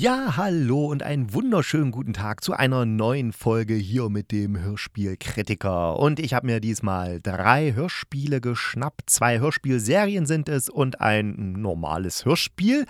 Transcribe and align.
Ja, 0.00 0.38
hallo 0.38 0.86
und 0.86 1.02
einen 1.02 1.34
wunderschönen 1.34 1.90
guten 1.90 2.14
Tag 2.14 2.42
zu 2.42 2.54
einer 2.54 2.86
neuen 2.86 3.34
Folge 3.34 3.74
hier 3.74 4.08
mit 4.08 4.32
dem 4.32 4.58
Hörspielkritiker. 4.58 5.98
Und 5.98 6.20
ich 6.20 6.32
habe 6.32 6.46
mir 6.46 6.58
diesmal 6.58 7.20
drei 7.20 7.74
Hörspiele 7.74 8.40
geschnappt. 8.40 9.10
Zwei 9.10 9.40
Hörspielserien 9.40 10.24
sind 10.24 10.48
es 10.48 10.70
und 10.70 11.02
ein 11.02 11.52
normales 11.52 12.24
Hörspiel. 12.24 12.86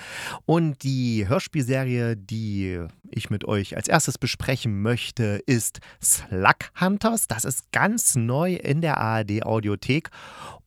Und 0.47 0.85
die 0.85 1.27
Hörspielserie, 1.27 2.17
die 2.17 2.81
ich 3.11 3.29
mit 3.29 3.45
euch 3.45 3.77
als 3.77 3.89
erstes 3.89 4.17
besprechen 4.17 4.81
möchte, 4.81 5.43
ist 5.47 5.81
Slug 6.01 6.71
Hunters. 6.81 7.27
Das 7.27 7.45
ist 7.45 7.73
ganz 7.73 8.15
neu 8.15 8.55
in 8.55 8.83
der 8.83 8.99
ARD 8.99 9.43
Audiothek. 9.43 10.11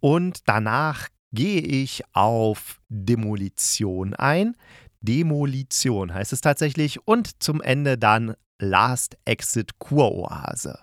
Und 0.01 0.39
danach 0.45 1.07
gehe 1.33 1.61
ich 1.61 2.03
auf 2.13 2.79
Demolition 2.89 4.13
ein. 4.13 4.55
Demolition 5.03 6.13
heißt 6.13 6.33
es 6.33 6.41
tatsächlich. 6.41 7.07
Und 7.07 7.43
zum 7.43 7.61
Ende 7.61 7.97
dann 7.97 8.35
Last 8.59 9.17
Exit 9.25 9.77
Kuroase. 9.79 10.79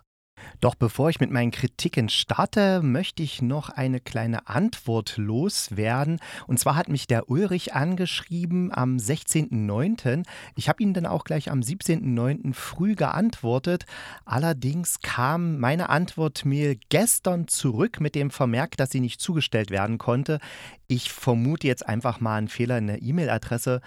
Doch 0.61 0.74
bevor 0.74 1.11
ich 1.11 1.20
mit 1.20 1.30
meinen 1.30 1.51
Kritiken 1.51 2.09
starte, 2.09 2.83
möchte 2.83 3.23
ich 3.23 3.42
noch 3.42 3.70
eine 3.70 4.01
kleine 4.01 4.48
Antwort 4.48 5.16
loswerden. 5.16 6.20
Und 6.47 6.59
zwar 6.59 6.77
hat 6.77 6.88
mich 6.88 7.06
der 7.06 7.31
Ulrich 7.31 7.75
angeschrieben 7.75 8.72
am 8.72 8.97
16.09. 8.97 10.25
Ich 10.56 10.69
habe 10.69 10.83
ihn 10.83 10.94
dann 10.94 11.06
auch 11.06 11.25
gleich 11.25 11.50
am 11.50 11.61
17.09. 11.61 12.55
früh 12.55 12.94
geantwortet. 12.94 13.87
Allerdings 14.25 15.00
kam 15.00 15.59
meine 15.59 15.89
Antwortmail 15.89 16.78
gestern 16.89 17.48
zurück 17.48 18.00
mit 18.00 18.14
dem 18.14 18.31
Vermerk, 18.31 18.77
dass 18.77 18.91
sie 18.91 19.00
nicht 19.00 19.20
zugestellt 19.20 19.70
werden 19.70 19.98
konnte. 19.98 20.39
Ich 20.87 21.12
vermute 21.12 21.66
jetzt 21.66 21.87
einfach 21.87 22.20
mal 22.20 22.37
einen 22.37 22.48
Fehler 22.48 22.78
in 22.78 22.89
der 22.89 23.03
E-Mail-Adresse. 23.03 23.81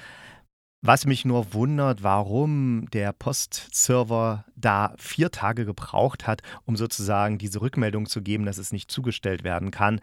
Was 0.85 1.05
mich 1.05 1.23
nur 1.23 1.53
wundert, 1.53 2.03
warum 2.03 2.89
der 2.91 3.13
Postserver 3.13 4.43
da 4.57 4.93
vier 4.97 5.31
Tage 5.31 5.63
gebraucht 5.63 6.27
hat, 6.27 6.41
um 6.65 6.75
sozusagen 6.75 7.37
diese 7.37 7.61
Rückmeldung 7.61 8.05
zu 8.05 8.21
geben, 8.21 8.45
dass 8.45 8.57
es 8.57 8.73
nicht 8.73 8.91
zugestellt 8.91 9.45
werden 9.45 9.71
kann. 9.71 10.01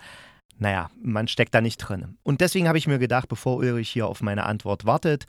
Naja, 0.57 0.91
man 1.03 1.29
steckt 1.29 1.55
da 1.55 1.61
nicht 1.61 1.77
drin. 1.77 2.17
Und 2.23 2.41
deswegen 2.41 2.67
habe 2.67 2.79
ich 2.79 2.87
mir 2.87 2.99
gedacht, 2.99 3.29
bevor 3.29 3.59
Ulrich 3.59 3.91
hier 3.91 4.07
auf 4.07 4.23
meine 4.23 4.45
Antwort 4.47 4.87
wartet, 4.87 5.27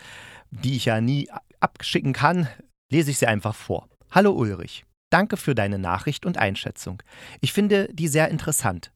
die 0.51 0.77
ich 0.77 0.85
ja 0.85 1.01
nie 1.01 1.29
abschicken 1.59 2.13
kann, 2.13 2.47
lese 2.89 3.11
ich 3.11 3.17
sie 3.17 3.27
einfach 3.27 3.53
vor. 3.53 3.89
Hallo 4.09 4.31
Ulrich, 4.31 4.85
danke 5.09 5.35
für 5.35 5.53
deine 5.53 5.79
Nachricht 5.79 6.25
und 6.25 6.37
Einschätzung. 6.37 7.03
Ich 7.41 7.51
finde 7.51 7.89
die 7.91 8.07
sehr 8.07 8.29
interessant. 8.29 8.93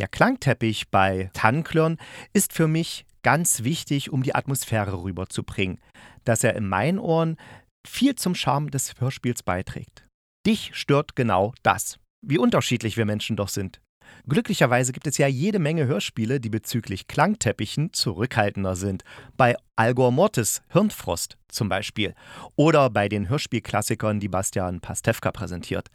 Der 0.00 0.08
Klangteppich 0.08 0.90
bei 0.90 1.30
Tannklörn 1.34 1.98
ist 2.32 2.52
für 2.52 2.66
mich 2.66 3.06
ganz 3.24 3.64
wichtig, 3.64 4.10
um 4.10 4.22
die 4.22 4.36
Atmosphäre 4.36 5.02
rüberzubringen, 5.02 5.80
dass 6.22 6.44
er 6.44 6.54
in 6.54 6.68
meinen 6.68 7.00
Ohren 7.00 7.36
viel 7.84 8.14
zum 8.14 8.36
Charme 8.36 8.70
des 8.70 9.00
Hörspiels 9.00 9.42
beiträgt. 9.42 10.06
Dich 10.46 10.70
stört 10.74 11.16
genau 11.16 11.52
das, 11.64 11.98
wie 12.24 12.38
unterschiedlich 12.38 12.96
wir 12.96 13.06
Menschen 13.06 13.34
doch 13.34 13.48
sind. 13.48 13.80
Glücklicherweise 14.26 14.92
gibt 14.92 15.06
es 15.06 15.18
ja 15.18 15.26
jede 15.26 15.58
Menge 15.58 15.86
Hörspiele, 15.86 16.38
die 16.38 16.50
bezüglich 16.50 17.08
Klangteppichen 17.08 17.92
zurückhaltender 17.92 18.76
sind. 18.76 19.02
Bei 19.36 19.56
Algor 19.76 20.12
Mortis 20.12 20.62
Hirnfrost 20.68 21.36
zum 21.48 21.68
Beispiel. 21.68 22.14
Oder 22.56 22.90
bei 22.90 23.08
den 23.08 23.28
Hörspielklassikern, 23.28 24.20
die 24.20 24.28
Bastian 24.28 24.80
Pastewka 24.80 25.32
präsentiert. 25.32 25.88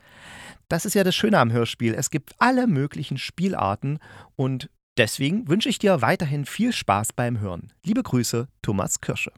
Das 0.68 0.86
ist 0.86 0.96
ja 0.96 1.04
das 1.04 1.16
Schöne 1.16 1.40
am 1.40 1.52
Hörspiel. 1.52 1.94
Es 1.94 2.10
gibt 2.10 2.34
alle 2.40 2.68
möglichen 2.68 3.18
Spielarten 3.18 4.00
und 4.36 4.70
Deswegen 5.00 5.48
wünsche 5.48 5.70
ich 5.70 5.80
dir 5.80 6.02
weiterhin 6.02 6.44
viel 6.44 6.74
Spaß 6.74 7.14
beim 7.14 7.40
Hören. 7.40 7.72
Liebe 7.86 8.04
Grüße, 8.04 8.50
Thomas 8.62 9.00
Kirsche. 9.00 9.32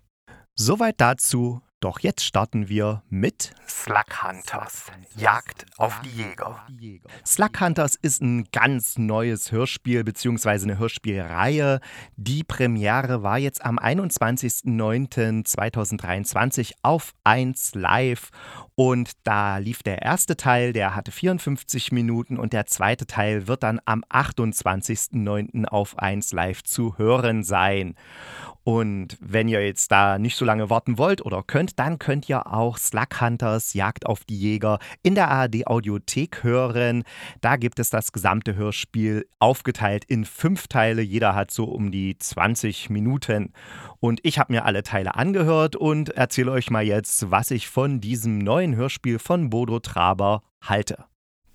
Soweit 0.56 1.00
dazu 1.00 1.62
doch 1.82 2.00
jetzt 2.00 2.24
starten 2.24 2.70
wir 2.70 3.04
mit 3.10 3.54
Slug 3.68 4.24
Hunters, 4.24 4.86
Jagd 5.18 5.66
auf 5.78 6.00
die 6.02 6.10
Jäger. 6.10 6.64
Slug 7.26 7.60
Hunters 7.60 7.96
ist 7.96 8.22
ein 8.22 8.46
ganz 8.52 9.00
neues 9.00 9.52
Hörspiel 9.52 10.04
bzw. 10.04 10.50
eine 10.50 10.78
Hörspielreihe. 10.78 11.80
Die 12.18 12.44
Premiere 12.44 13.24
war 13.24 13.40
jetzt 13.40 13.66
am 13.66 13.80
21.09.2023 13.80 16.74
auf 16.84 17.14
1 17.24 17.74
Live 17.74 18.30
und 18.76 19.12
da 19.24 19.58
lief 19.58 19.82
der 19.84 20.02
erste 20.02 20.38
Teil, 20.38 20.72
der 20.74 20.96
hatte 20.96 21.12
54 21.12 21.92
Minuten 21.92 22.38
und 22.38 22.54
der 22.54 22.68
zweite 22.68 23.06
Teil 23.06 23.48
wird 23.48 23.64
dann 23.64 23.82
am 23.86 24.04
28.09. 24.04 25.66
auf 25.66 26.00
1 26.00 26.32
Live 26.32 26.64
zu 26.64 26.98
hören 26.98 27.44
sein. 27.44 27.96
Und 28.64 29.18
wenn 29.20 29.48
ihr 29.48 29.66
jetzt 29.66 29.92
da 29.92 30.20
nicht 30.20 30.36
so 30.36 30.46
lange 30.46 30.70
warten 30.70 30.98
wollt 30.98 31.26
oder 31.26 31.44
könnt, 31.44 31.80
dann 31.80 31.98
könnt 31.98 32.30
ihr 32.30 32.48
auch 32.48 32.78
Slug 32.78 33.20
Hunters 33.20 33.74
Jagd 33.74 34.06
auf 34.06 34.24
die 34.24 34.38
Jäger 34.38 34.80
in 35.02 35.16
der 35.16 35.30
ARD 35.30 35.66
Audiothek 35.66 36.44
hören. 36.44 37.04
Da 37.42 37.56
gibt 37.56 37.80
es 37.80 37.90
das 37.90 38.12
gesamte 38.12 38.56
Hörspiel 38.56 39.28
aufgeteilt 39.40 40.06
in 40.06 40.26
fünf 40.26 40.68
Teile. 40.68 41.02
Jeder 41.02 41.34
hat 41.34 41.52
so 41.52 41.66
um 41.66 41.92
die 41.92 42.18
20 42.18 42.90
Minuten. 42.90 43.54
Und 44.00 44.20
ich 44.24 44.38
habe 44.38 44.54
mir 44.54 44.66
alle 44.66 44.84
Teile 44.84 45.16
angehört 45.16 45.76
und 45.76 46.10
erzähle 46.10 46.52
euch 46.52 46.70
mal 46.70 46.84
jetzt, 46.84 47.32
was 47.32 47.52
ich 47.52 47.68
von 47.68 48.00
diesem 48.00 48.38
neuen 48.38 48.76
Hörspiel 48.76 49.20
von 49.20 49.50
Bodo 49.50 49.80
Traber 49.80 50.44
halte. 50.62 51.06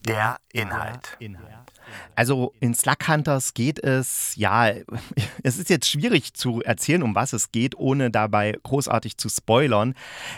Der 0.07 0.39
Inhalt. 0.53 1.17
Der 1.21 1.27
Inhalt. 1.27 1.66
Also 2.15 2.55
in 2.61 2.75
Slug 2.75 3.07
Hunters 3.07 3.55
geht 3.55 3.83
es, 3.83 4.35
ja, 4.37 4.71
es 5.43 5.59
ist 5.59 5.71
jetzt 5.71 5.89
schwierig 5.89 6.35
zu 6.35 6.63
erzählen, 6.63 7.03
um 7.03 7.15
was 7.15 7.33
es 7.33 7.53
geht, 7.53 7.77
ohne 7.77 8.11
dabei 8.11 8.59
großartig 8.63 9.17
zu 9.19 9.29
spoilern. 9.29 9.95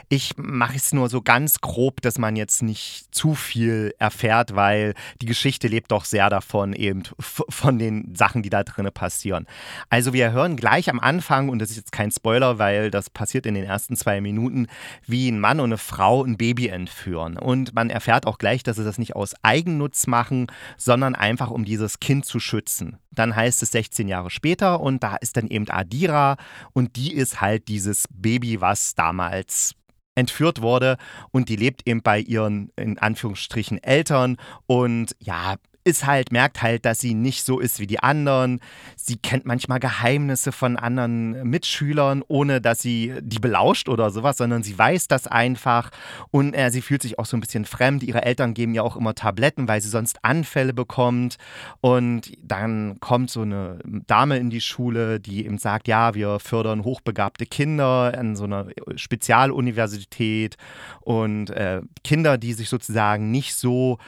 Ich 0.09 0.33
mache 0.37 0.77
es 0.77 0.93
nur 0.93 1.09
so 1.09 1.23
ganz 1.23 1.61
grob, 1.61 2.01
dass 2.03 2.19
man 2.19 2.37
jetzt 2.37 2.63
nicht 2.63 3.15
zu 3.15 3.35
viel 3.35 3.95
erfährt, 3.99 4.55
weil 4.55 4.95
die 5.21 5.27
Geschichte 5.27 5.69
lebt 5.69 5.93
doch 5.93 6.05
sehr 6.05 6.31
davon, 6.31 6.73
eben 6.73 7.03
von 7.19 7.79
den 7.79 8.15
Sachen, 8.15 8.43
die 8.43 8.51
da 8.51 8.65
drinnen 8.65 8.93
passieren. 8.93 9.47
Also 9.91 10.13
wir 10.13 10.33
hören 10.33 10.57
gleich 10.57 10.91
am 10.91 11.01
Anfang, 11.01 11.49
und 11.49 11.61
das 11.61 11.71
ist 11.71 11.77
jetzt 11.77 11.93
kein 11.93 12.11
Spoiler, 12.11 12.59
weil 12.59 12.91
das 12.91 13.11
passiert 13.11 13.47
in 13.47 13.55
den 13.55 13.65
ersten 13.65 13.97
zwei 13.97 14.21
Minuten, 14.21 14.67
wie 15.07 15.29
ein 15.29 15.41
Mann 15.41 15.61
und 15.61 15.67
eine 15.67 15.79
Frau 15.79 16.25
ein 16.25 16.37
Baby 16.37 16.69
entführen. 16.69 17.39
Und 17.39 17.75
man 17.75 17.91
erfährt 17.91 18.27
auch 18.27 18.39
gleich, 18.39 18.63
dass 18.63 18.77
sie 18.77 18.85
das 18.85 18.99
nicht 18.99 19.17
aus 19.17 19.35
Eigennutz 19.43 20.07
machen, 20.07 20.49
sondern 20.77 21.15
einfach 21.15 21.38
einfach 21.39 21.53
um 21.53 21.65
dieses 21.65 22.01
Kind 22.01 22.25
zu 22.25 22.41
schützen. 22.41 22.99
Dann 23.13 23.37
heißt 23.37 23.63
es 23.63 23.71
16 23.71 24.09
Jahre 24.09 24.29
später 24.29 24.81
und 24.81 25.05
da 25.05 25.15
ist 25.15 25.37
dann 25.37 25.47
eben 25.47 25.71
Adira 25.71 26.37
und 26.73 26.97
die 26.97 27.15
ist 27.15 27.41
halt 27.41 27.69
dieses 27.69 28.07
Baby, 28.11 28.61
was 28.61 28.97
damals 28.97 29.75
entführt 30.17 30.63
wurde 30.63 30.97
und 31.31 31.49
die 31.49 31.55
lebt 31.55 31.87
eben 31.87 32.03
bei 32.03 32.19
ihren 32.19 32.73
in 32.75 32.99
Anführungsstrichen 32.99 33.81
Eltern 33.81 34.37
und 34.67 35.15
ja, 35.21 35.55
ist 35.89 36.07
halt, 36.07 36.31
merkt 36.33 36.63
halt, 36.63 36.85
dass 36.85 37.01
sie 37.01 37.15
nicht 37.15 37.45
so 37.45 37.59
ist 37.59 37.81
wie 37.81 37.87
die 37.87 38.01
anderen. 38.01 38.61
Sie 38.97 39.17
kennt 39.17 39.47
manchmal 39.47 39.81
Geheimnisse 39.81 40.53
von 40.53 40.77
anderen 40.77 41.49
Mitschülern, 41.49 42.23
ohne 42.29 42.61
dass 42.61 42.81
sie 42.81 43.15
die 43.23 43.39
belauscht 43.39 43.89
oder 43.89 44.11
sowas, 44.11 44.37
sondern 44.37 44.63
sie 44.63 44.79
weiß 44.79 45.09
das 45.09 45.27
einfach 45.27 45.91
und 46.31 46.53
äh, 46.53 46.71
sie 46.71 46.83
fühlt 46.83 47.01
sich 47.01 47.19
auch 47.19 47.25
so 47.25 47.39
ein 47.39 47.41
bisschen 47.41 47.65
fremd. 47.65 48.03
Ihre 48.03 48.23
Eltern 48.23 48.53
geben 48.53 48.75
ihr 48.75 48.85
auch 48.85 48.97
immer 48.97 49.15
Tabletten, 49.15 49.67
weil 49.67 49.81
sie 49.81 49.89
sonst 49.89 50.23
Anfälle 50.25 50.75
bekommt. 50.75 51.39
Und 51.81 52.33
dann 52.43 53.01
kommt 53.01 53.31
so 53.31 53.41
eine 53.41 53.79
Dame 54.07 54.37
in 54.37 54.51
die 54.51 54.61
Schule, 54.61 55.21
die 55.21 55.47
eben 55.47 55.57
sagt, 55.57 55.89
ja, 55.89 56.15
wir 56.15 56.39
fördern 56.39 56.85
hochbegabte 56.85 57.47
Kinder 57.47 58.13
an 58.15 58.37
so 58.37 58.45
einer 58.45 58.67
Spezialuniversität 58.97 60.59
und 61.01 61.49
äh, 61.49 61.81
Kinder, 62.05 62.37
die 62.37 62.53
sich 62.53 62.69
sozusagen 62.69 63.31
nicht 63.31 63.55
so 63.55 63.99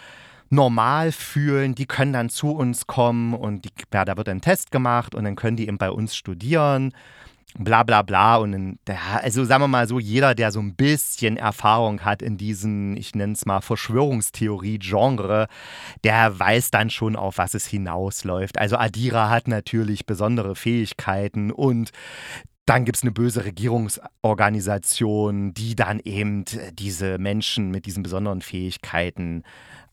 normal 0.51 1.13
fühlen, 1.13 1.77
die 1.77 1.87
können 1.87 2.13
dann 2.13 2.29
zu 2.29 2.51
uns 2.51 2.87
kommen 2.87 3.35
und 3.35 3.65
die, 3.65 3.71
ja, 3.95 4.05
da 4.05 4.17
wird 4.17 4.29
ein 4.29 4.41
Test 4.41 4.73
gemacht 4.73 5.15
und 5.15 5.25
dann 5.25 5.37
können 5.37 5.57
die 5.57 5.69
eben 5.69 5.79
bei 5.79 5.91
uns 5.91 6.15
studieren. 6.15 6.93
Bla 7.59 7.83
bla 7.83 8.03
bla. 8.03 8.37
Und 8.37 8.53
in, 8.53 8.79
also 9.23 9.45
sagen 9.45 9.65
wir 9.65 9.69
mal 9.69 9.89
so, 9.89 9.99
jeder, 9.99 10.37
der 10.37 10.53
so 10.53 10.61
ein 10.61 10.77
bisschen 10.77 11.37
Erfahrung 11.37 12.05
hat 12.05 12.23
in 12.23 12.37
diesen, 12.37 12.97
ich 12.97 13.13
nenne 13.15 13.33
es 13.33 13.45
mal, 13.47 13.61
Verschwörungstheorie-Genre, 13.61 15.49
der 16.05 16.39
weiß 16.39 16.71
dann 16.71 16.91
schon, 16.91 17.17
auf 17.17 17.39
was 17.39 17.55
es 17.55 17.67
hinausläuft. 17.67 18.59
Also 18.59 18.77
Adira 18.77 19.31
hat 19.31 19.49
natürlich 19.49 20.07
besondere 20.07 20.55
Fähigkeiten 20.55 21.51
und 21.51 21.91
dann 22.67 22.85
gibt 22.85 22.99
es 22.99 23.03
eine 23.03 23.11
böse 23.11 23.45
Regierungsorganisation, 23.45 25.53
die 25.55 25.75
dann 25.75 25.99
eben 25.99 26.45
diese 26.73 27.19
Menschen 27.19 27.73
mit 27.73 27.87
diesen 27.87 28.05
besonderen 28.05 28.43
Fähigkeiten 28.43 29.43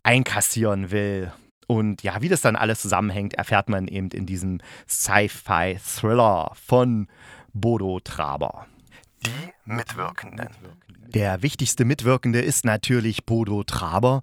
einkassieren 0.07 0.89
will. 0.89 1.33
Und 1.67 2.01
ja, 2.01 2.21
wie 2.21 2.29
das 2.29 2.39
dann 2.39 2.55
alles 2.55 2.79
zusammenhängt, 2.79 3.33
erfährt 3.33 3.67
man 3.67 3.89
eben 3.89 4.09
in 4.11 4.25
diesem 4.25 4.59
Sci-Fi-Thriller 4.87 6.53
von 6.55 7.07
Bodo 7.53 7.99
Traber. 7.99 8.67
Die 9.25 9.51
Mitwirkenden. 9.65 10.47
Der 11.07 11.41
wichtigste 11.41 11.83
Mitwirkende 11.83 12.39
ist 12.39 12.63
natürlich 12.63 13.25
Bodo 13.25 13.63
Traber, 13.65 14.21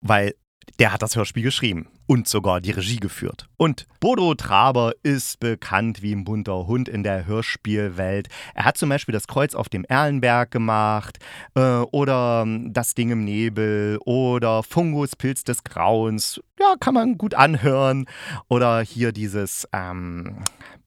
weil 0.00 0.34
der 0.78 0.92
hat 0.92 1.02
das 1.02 1.16
Hörspiel 1.16 1.42
geschrieben 1.42 1.88
und 2.06 2.28
sogar 2.28 2.60
die 2.60 2.70
Regie 2.70 3.00
geführt. 3.00 3.48
Und 3.56 3.86
Bodo 4.00 4.34
Traber 4.34 4.92
ist 5.02 5.40
bekannt 5.40 6.02
wie 6.02 6.14
ein 6.14 6.24
bunter 6.24 6.66
Hund 6.66 6.88
in 6.88 7.02
der 7.02 7.26
Hörspielwelt. 7.26 8.28
Er 8.54 8.64
hat 8.64 8.76
zum 8.76 8.88
Beispiel 8.88 9.12
das 9.12 9.26
Kreuz 9.26 9.54
auf 9.54 9.68
dem 9.68 9.84
Erlenberg 9.84 10.50
gemacht 10.50 11.18
äh, 11.54 11.60
oder 11.60 12.42
ähm, 12.44 12.72
das 12.72 12.94
Ding 12.94 13.10
im 13.10 13.24
Nebel 13.24 13.98
oder 14.04 14.62
Fungus, 14.62 15.16
Pilz 15.16 15.44
des 15.44 15.64
Grauens. 15.64 16.40
Ja, 16.60 16.74
kann 16.78 16.94
man 16.94 17.18
gut 17.18 17.34
anhören. 17.34 18.06
Oder 18.48 18.80
hier 18.80 19.12
dieses 19.12 19.66
ähm, 19.72 20.42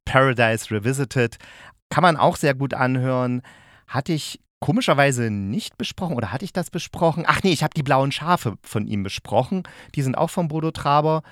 Paradise 0.05 0.71
Revisited. 0.71 1.37
Kann 1.89 2.03
man 2.03 2.17
auch 2.17 2.37
sehr 2.37 2.53
gut 2.53 2.73
anhören. 2.73 3.41
Hatte 3.87 4.13
ich 4.13 4.39
komischerweise 4.59 5.29
nicht 5.29 5.77
besprochen 5.77 6.15
oder 6.15 6.31
hatte 6.31 6.45
ich 6.45 6.53
das 6.53 6.69
besprochen? 6.69 7.23
Ach 7.27 7.41
nee, 7.43 7.51
ich 7.51 7.63
habe 7.63 7.73
die 7.75 7.83
blauen 7.83 8.11
Schafe 8.11 8.57
von 8.61 8.87
ihm 8.87 9.03
besprochen. 9.03 9.63
Die 9.95 10.01
sind 10.01 10.17
auch 10.17 10.29
von 10.29 10.47
Bodo 10.47 10.71
Traber. 10.71 11.23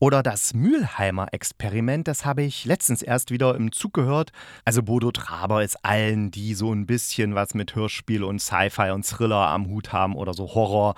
Oder 0.00 0.22
das 0.22 0.54
Mülheimer 0.54 1.26
Experiment, 1.32 2.06
das 2.06 2.24
habe 2.24 2.44
ich 2.44 2.64
letztens 2.64 3.02
erst 3.02 3.32
wieder 3.32 3.56
im 3.56 3.72
Zug 3.72 3.94
gehört. 3.94 4.30
Also 4.64 4.84
Bodo 4.84 5.10
Traber 5.10 5.64
ist 5.64 5.84
allen, 5.84 6.30
die 6.30 6.54
so 6.54 6.72
ein 6.72 6.86
bisschen 6.86 7.34
was 7.34 7.54
mit 7.54 7.74
Hörspiel 7.74 8.22
und 8.22 8.40
Sci-Fi 8.40 8.90
und 8.90 9.04
Thriller 9.04 9.48
am 9.48 9.66
Hut 9.66 9.92
haben 9.92 10.14
oder 10.14 10.34
so 10.34 10.54
Horror, 10.54 10.94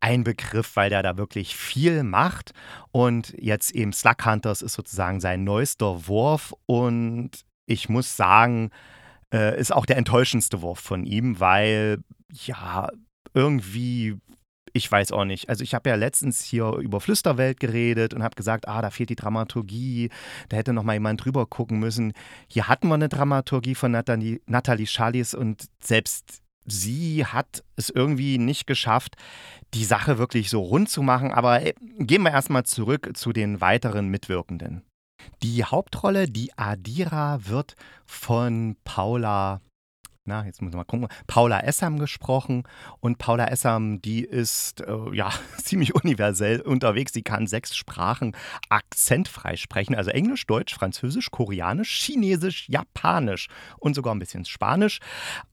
ein 0.00 0.24
Begriff, 0.24 0.74
weil 0.74 0.90
der 0.90 1.04
da 1.04 1.16
wirklich 1.16 1.54
viel 1.54 2.02
macht. 2.02 2.52
Und 2.90 3.34
jetzt 3.38 3.70
eben 3.70 3.92
Slug 3.92 4.24
Hunters 4.24 4.62
ist 4.62 4.72
sozusagen 4.72 5.20
sein 5.20 5.44
neuester 5.44 6.08
Wurf. 6.08 6.52
Und 6.66 7.30
ich 7.66 7.88
muss 7.88 8.16
sagen, 8.16 8.70
äh, 9.32 9.58
ist 9.58 9.72
auch 9.72 9.86
der 9.86 9.96
enttäuschendste 9.96 10.62
Wurf 10.62 10.80
von 10.80 11.04
ihm, 11.04 11.40
weil 11.40 11.98
ja, 12.32 12.88
irgendwie 13.34 14.18
ich 14.72 14.90
weiß 14.90 15.12
auch 15.12 15.24
nicht. 15.24 15.48
Also 15.48 15.64
ich 15.64 15.74
habe 15.74 15.88
ja 15.90 15.96
letztens 15.96 16.42
hier 16.42 16.74
über 16.74 17.00
Flüsterwelt 17.00 17.60
geredet 17.60 18.14
und 18.14 18.22
habe 18.22 18.36
gesagt, 18.36 18.68
ah, 18.68 18.82
da 18.82 18.90
fehlt 18.90 19.10
die 19.10 19.16
Dramaturgie, 19.16 20.10
da 20.48 20.56
hätte 20.56 20.72
noch 20.72 20.82
mal 20.82 20.94
jemand 20.94 21.24
drüber 21.24 21.46
gucken 21.46 21.78
müssen. 21.78 22.12
Hier 22.48 22.68
hatten 22.68 22.88
wir 22.88 22.94
eine 22.94 23.08
Dramaturgie 23.08 23.74
von 23.74 23.92
Nathalie, 23.92 24.40
Nathalie 24.46 24.86
Schallis 24.86 25.34
und 25.34 25.66
selbst 25.82 26.42
sie 26.66 27.24
hat 27.24 27.64
es 27.76 27.90
irgendwie 27.90 28.38
nicht 28.38 28.66
geschafft, 28.66 29.16
die 29.74 29.84
Sache 29.84 30.18
wirklich 30.18 30.50
so 30.50 30.60
rund 30.60 30.88
zu 30.88 31.02
machen. 31.02 31.32
Aber 31.32 31.62
ey, 31.62 31.74
gehen 31.98 32.22
wir 32.22 32.30
erstmal 32.30 32.64
zurück 32.64 33.10
zu 33.14 33.32
den 33.32 33.60
weiteren 33.60 34.08
Mitwirkenden. 34.08 34.82
Die 35.42 35.64
Hauptrolle, 35.64 36.26
die 36.26 36.56
Adira, 36.56 37.46
wird 37.46 37.76
von 38.06 38.76
Paula 38.84 39.60
na, 40.30 40.46
jetzt 40.46 40.62
muss 40.62 40.70
ich 40.70 40.76
mal 40.76 40.84
gucken, 40.84 41.08
Paula 41.26 41.60
Essam 41.60 41.98
gesprochen. 41.98 42.62
Und 43.00 43.18
Paula 43.18 43.46
Essam, 43.48 44.00
die 44.00 44.24
ist 44.24 44.80
äh, 44.82 45.14
ja 45.14 45.30
ziemlich 45.62 45.94
universell 45.94 46.60
unterwegs. 46.60 47.12
Sie 47.12 47.22
kann 47.22 47.48
sechs 47.48 47.76
Sprachen 47.76 48.36
akzentfrei 48.68 49.56
sprechen, 49.56 49.96
also 49.96 50.10
Englisch, 50.10 50.46
Deutsch, 50.46 50.74
Französisch, 50.74 51.30
Koreanisch, 51.30 52.00
Chinesisch, 52.00 52.68
Japanisch 52.68 53.48
und 53.78 53.94
sogar 53.94 54.14
ein 54.14 54.20
bisschen 54.20 54.44
Spanisch. 54.44 55.00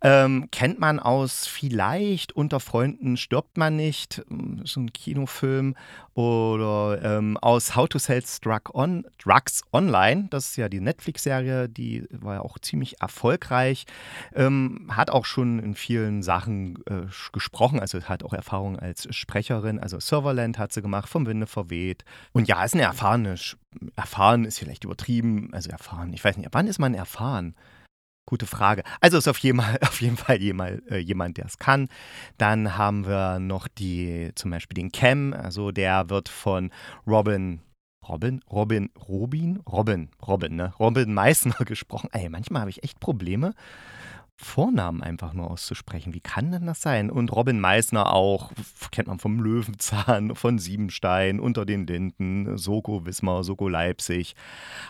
Ähm, 0.01 0.49
kennt 0.51 0.79
man 0.79 0.99
aus 0.99 1.47
vielleicht 1.47 2.33
Unter 2.33 2.59
Freunden 2.59 3.17
stirbt 3.17 3.57
man 3.57 3.75
nicht, 3.75 4.23
hm, 4.27 4.61
so 4.63 4.79
ein 4.79 4.93
Kinofilm. 4.93 5.75
Oder 6.13 6.99
ähm, 7.03 7.37
aus 7.37 7.75
How 7.75 7.87
to 7.87 7.99
Sell 7.99 8.23
Drug 8.41 8.73
on, 8.73 9.05
Drugs 9.23 9.61
Online, 9.71 10.27
das 10.31 10.49
ist 10.49 10.55
ja 10.55 10.67
die 10.67 10.79
Netflix-Serie, 10.79 11.69
die 11.69 12.07
war 12.09 12.35
ja 12.35 12.41
auch 12.41 12.57
ziemlich 12.57 12.99
erfolgreich. 13.01 13.85
Ähm, 14.33 14.66
hat 14.89 15.09
auch 15.09 15.25
schon 15.25 15.59
in 15.59 15.75
vielen 15.75 16.23
Sachen 16.23 16.79
äh, 16.85 17.05
gesprochen, 17.31 17.79
also 17.79 18.01
hat 18.01 18.23
auch 18.23 18.33
Erfahrung 18.33 18.77
als 18.77 19.07
Sprecherin. 19.15 19.79
Also 19.79 19.99
Serverland 19.99 20.57
hat 20.57 20.73
sie 20.73 20.81
gemacht, 20.81 21.09
vom 21.09 21.25
Winde 21.25 21.47
verweht. 21.47 22.03
Und 22.33 22.47
ja, 22.47 22.63
ist 22.63 22.73
eine 22.73 22.83
erfahrene, 22.83 23.35
erfahren 23.95 24.45
ist 24.45 24.59
vielleicht 24.59 24.83
übertrieben, 24.83 25.49
also 25.53 25.69
erfahren, 25.69 26.13
ich 26.13 26.23
weiß 26.23 26.37
nicht, 26.37 26.49
wann 26.51 26.67
ist 26.67 26.79
man 26.79 26.93
erfahren? 26.93 27.55
Gute 28.25 28.45
Frage. 28.45 28.83
Also 28.99 29.17
ist 29.17 29.27
auf 29.29 29.37
jeden 29.37 29.61
Fall, 29.61 29.79
auf 29.81 30.01
jeden 30.01 30.17
Fall 30.17 30.41
jemand, 30.41 30.85
äh, 30.91 30.97
jemand 30.97 31.37
der 31.37 31.45
es 31.45 31.59
kann. 31.59 31.87
Dann 32.37 32.77
haben 32.77 33.05
wir 33.05 33.39
noch 33.39 33.67
die, 33.67 34.31
zum 34.35 34.51
Beispiel 34.51 34.75
den 34.75 34.91
Cam, 34.91 35.33
also 35.33 35.71
der 35.71 36.09
wird 36.09 36.29
von 36.29 36.71
Robin 37.05 37.61
Robin, 38.07 38.39
Robin, 38.49 38.89
Robin, 39.07 39.59
Robin, 39.69 40.09
Robin, 40.25 40.55
ne? 40.55 40.73
Robin 40.79 41.13
Meissner 41.13 41.57
gesprochen. 41.65 42.09
Ey, 42.13 42.29
manchmal 42.29 42.61
habe 42.61 42.69
ich 42.69 42.83
echt 42.83 42.99
Probleme, 42.99 43.53
Vornamen 44.39 45.01
einfach 45.01 45.33
nur 45.33 45.49
auszusprechen. 45.49 46.13
Wie 46.13 46.19
kann 46.19 46.51
denn 46.51 46.67
das 46.67 46.79
sein? 46.79 47.09
Und 47.09 47.31
Robin 47.31 47.59
Meissner 47.59 48.13
auch, 48.13 48.51
kennt 48.91 49.07
man 49.07 49.17
vom 49.17 49.39
Löwenzahn, 49.39 50.35
von 50.35 50.59
Siebenstein, 50.59 51.39
Unter 51.39 51.65
den 51.65 51.87
Linden, 51.87 52.55
Soko 52.55 53.03
Wismar, 53.07 53.43
Soko 53.43 53.67
Leipzig, 53.67 54.35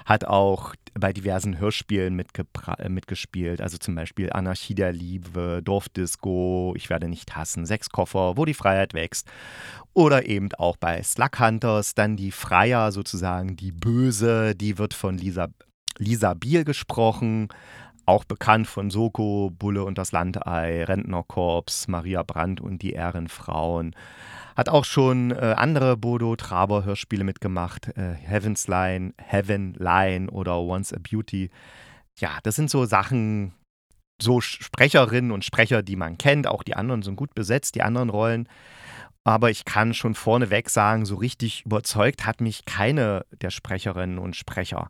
hat 0.06 0.26
auch 0.26 0.76
bei 0.96 1.14
diversen 1.14 1.60
Hörspielen 1.60 2.20
äh, 2.20 2.90
mitgespielt, 2.90 3.62
also 3.62 3.78
zum 3.78 3.96
Beispiel 3.96 4.34
Anarchie 4.34 4.76
der 4.76 4.92
Liebe, 4.92 5.62
Dorfdisco, 5.64 6.74
Ich 6.76 6.90
werde 6.90 7.08
nicht 7.08 7.38
hassen, 7.38 7.66
Sechskoffer, 7.66 8.36
Wo 8.36 8.44
die 8.44 8.54
Freiheit 8.54 8.94
wächst. 8.94 9.30
Oder 9.94 10.26
eben 10.26 10.54
auch 10.56 10.76
bei 10.76 11.02
Slug 11.04 11.40
Hunters, 11.40 11.96
dann 11.96 12.18
die 12.18 12.32
Freier 12.32 12.92
sozusagen, 12.92 13.56
die 13.56 13.72
Böse, 13.72 14.56
die 14.56 14.78
wird 14.78 14.94
von 14.94 15.18
Lisa, 15.18 15.48
Lisa 15.98 16.34
Biel 16.34 16.66
gesprochen 16.66 17.48
auch 18.08 18.24
bekannt 18.24 18.68
von 18.68 18.90
Soko, 18.90 19.52
Bulle 19.52 19.84
und 19.84 19.98
das 19.98 20.12
Landei, 20.12 20.84
Rentnerkorps, 20.84 21.88
Maria 21.88 22.24
Brandt 22.24 22.62
und 22.62 22.82
die 22.82 22.94
Ehrenfrauen. 22.94 23.96
Hat 24.56 24.70
auch 24.70 24.86
schon 24.86 25.32
äh, 25.32 25.54
andere 25.58 25.98
Bodo 25.98 26.36
Traber 26.36 26.86
Hörspiele 26.86 27.24
mitgemacht, 27.24 27.90
äh, 27.98 28.14
Heaven's 28.14 28.68
Line, 28.68 29.14
Heaven 29.18 29.74
Line 29.74 30.32
oder 30.32 30.60
Once 30.60 30.94
a 30.94 30.98
Beauty. 31.00 31.52
Ja, 32.18 32.40
das 32.44 32.56
sind 32.56 32.70
so 32.70 32.86
Sachen, 32.86 33.54
so 34.20 34.42
Sprecherinnen 34.42 35.32
und 35.32 35.46
Sprecher, 35.46 35.84
die 35.84 35.96
man 35.96 36.18
kennt. 36.18 36.48
Auch 36.48 36.64
die 36.64 36.76
anderen 36.76 37.04
sind 37.04 37.18
gut 37.18 37.36
besetzt, 37.36 37.76
die 37.76 37.84
anderen 37.84 38.10
Rollen. 38.10 38.48
Aber 39.28 39.50
ich 39.50 39.66
kann 39.66 39.94
schon 39.94 40.16
vorneweg 40.16 40.70
sagen, 40.70 41.06
so 41.06 41.16
richtig 41.16 41.66
überzeugt 41.66 42.26
hat 42.26 42.40
mich 42.40 42.64
keine 42.64 43.26
der 43.42 43.50
Sprecherinnen 43.50 44.20
und 44.20 44.38
Sprecher. 44.38 44.90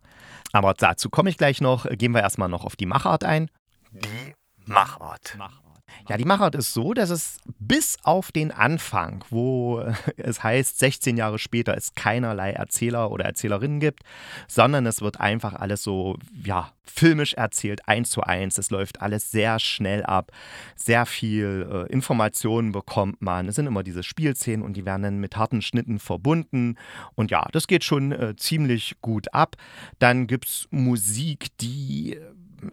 Aber 0.52 0.74
dazu 0.74 1.10
komme 1.10 1.28
ich 1.28 1.38
gleich 1.38 1.60
noch. 1.60 1.86
Gehen 1.90 2.12
wir 2.12 2.20
erstmal 2.20 2.48
noch 2.48 2.64
auf 2.64 2.76
die 2.76 2.86
Machart 2.86 3.24
ein. 3.24 3.50
Die 3.90 4.34
Machart. 4.64 5.34
Machart. 5.36 5.67
Ja, 6.08 6.16
die 6.16 6.24
Machart 6.24 6.54
ist 6.54 6.72
so, 6.72 6.94
dass 6.94 7.10
es 7.10 7.38
bis 7.58 7.98
auf 8.02 8.32
den 8.32 8.50
Anfang, 8.50 9.24
wo 9.30 9.82
es 10.16 10.42
heißt, 10.42 10.78
16 10.78 11.16
Jahre 11.16 11.38
später 11.38 11.76
es 11.76 11.94
keinerlei 11.94 12.52
Erzähler 12.52 13.10
oder 13.10 13.24
Erzählerinnen 13.24 13.80
gibt, 13.80 14.02
sondern 14.46 14.86
es 14.86 15.00
wird 15.00 15.20
einfach 15.20 15.54
alles 15.54 15.82
so, 15.82 16.16
ja, 16.44 16.72
filmisch 16.84 17.34
erzählt, 17.34 17.86
eins 17.86 18.10
zu 18.10 18.22
eins. 18.22 18.58
Es 18.58 18.70
läuft 18.70 19.02
alles 19.02 19.30
sehr 19.30 19.58
schnell 19.58 20.04
ab. 20.04 20.32
Sehr 20.74 21.06
viel 21.06 21.68
äh, 21.70 21.92
Informationen 21.92 22.72
bekommt 22.72 23.22
man. 23.22 23.48
Es 23.48 23.56
sind 23.56 23.66
immer 23.66 23.82
diese 23.82 24.02
Spielszenen 24.02 24.62
und 24.62 24.76
die 24.76 24.84
werden 24.84 25.02
dann 25.02 25.18
mit 25.18 25.36
harten 25.36 25.62
Schnitten 25.62 25.98
verbunden. 25.98 26.76
Und 27.14 27.30
ja, 27.30 27.46
das 27.52 27.66
geht 27.66 27.84
schon 27.84 28.12
äh, 28.12 28.34
ziemlich 28.36 28.96
gut 29.00 29.32
ab. 29.34 29.56
Dann 29.98 30.26
gibt 30.26 30.46
es 30.46 30.68
Musik, 30.70 31.48
die 31.60 32.14
äh, 32.14 32.20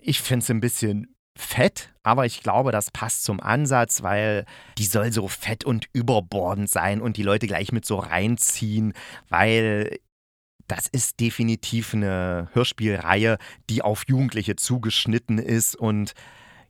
ich 0.01 0.21
finde 0.21 0.43
es 0.43 0.49
ein 0.49 0.61
bisschen 0.61 1.14
fett, 1.37 1.93
aber 2.03 2.25
ich 2.25 2.41
glaube, 2.41 2.71
das 2.71 2.91
passt 2.91 3.23
zum 3.23 3.39
Ansatz, 3.39 4.03
weil 4.03 4.45
die 4.77 4.85
soll 4.85 5.11
so 5.11 5.27
fett 5.27 5.63
und 5.63 5.87
überbordend 5.93 6.69
sein 6.69 7.01
und 7.01 7.17
die 7.17 7.23
Leute 7.23 7.47
gleich 7.47 7.71
mit 7.71 7.85
so 7.85 7.97
reinziehen, 7.97 8.93
weil 9.29 9.99
das 10.67 10.87
ist 10.87 11.19
definitiv 11.19 11.93
eine 11.93 12.49
Hörspielreihe, 12.53 13.37
die 13.69 13.81
auf 13.81 14.03
Jugendliche 14.07 14.55
zugeschnitten 14.55 15.37
ist 15.37 15.75
und 15.75 16.13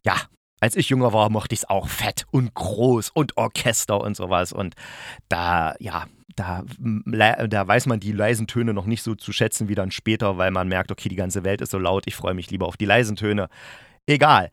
ja, 0.05 0.15
als 0.59 0.75
ich 0.75 0.89
jünger 0.89 1.13
war, 1.13 1.29
mochte 1.29 1.53
ich 1.53 1.59
es 1.59 1.69
auch 1.69 1.87
fett 1.87 2.25
und 2.31 2.53
groß 2.53 3.11
und 3.11 3.37
Orchester 3.37 4.01
und 4.01 4.17
sowas 4.17 4.51
und 4.51 4.75
da, 5.29 5.75
ja, 5.79 6.07
da, 6.35 6.63
da 6.77 7.67
weiß 7.67 7.85
man 7.85 7.99
die 7.99 8.11
leisen 8.11 8.47
Töne 8.47 8.73
noch 8.73 8.85
nicht 8.85 9.03
so 9.03 9.15
zu 9.15 9.31
schätzen 9.31 9.69
wie 9.69 9.75
dann 9.75 9.91
später, 9.91 10.37
weil 10.37 10.51
man 10.51 10.67
merkt, 10.67 10.91
okay, 10.91 11.07
die 11.07 11.15
ganze 11.15 11.43
Welt 11.43 11.61
ist 11.61 11.71
so 11.71 11.77
laut, 11.77 12.07
ich 12.07 12.15
freue 12.15 12.33
mich 12.33 12.49
lieber 12.51 12.67
auf 12.67 12.77
die 12.77 12.85
leisen 12.85 13.15
Töne 13.15 13.47
egal. 14.07 14.49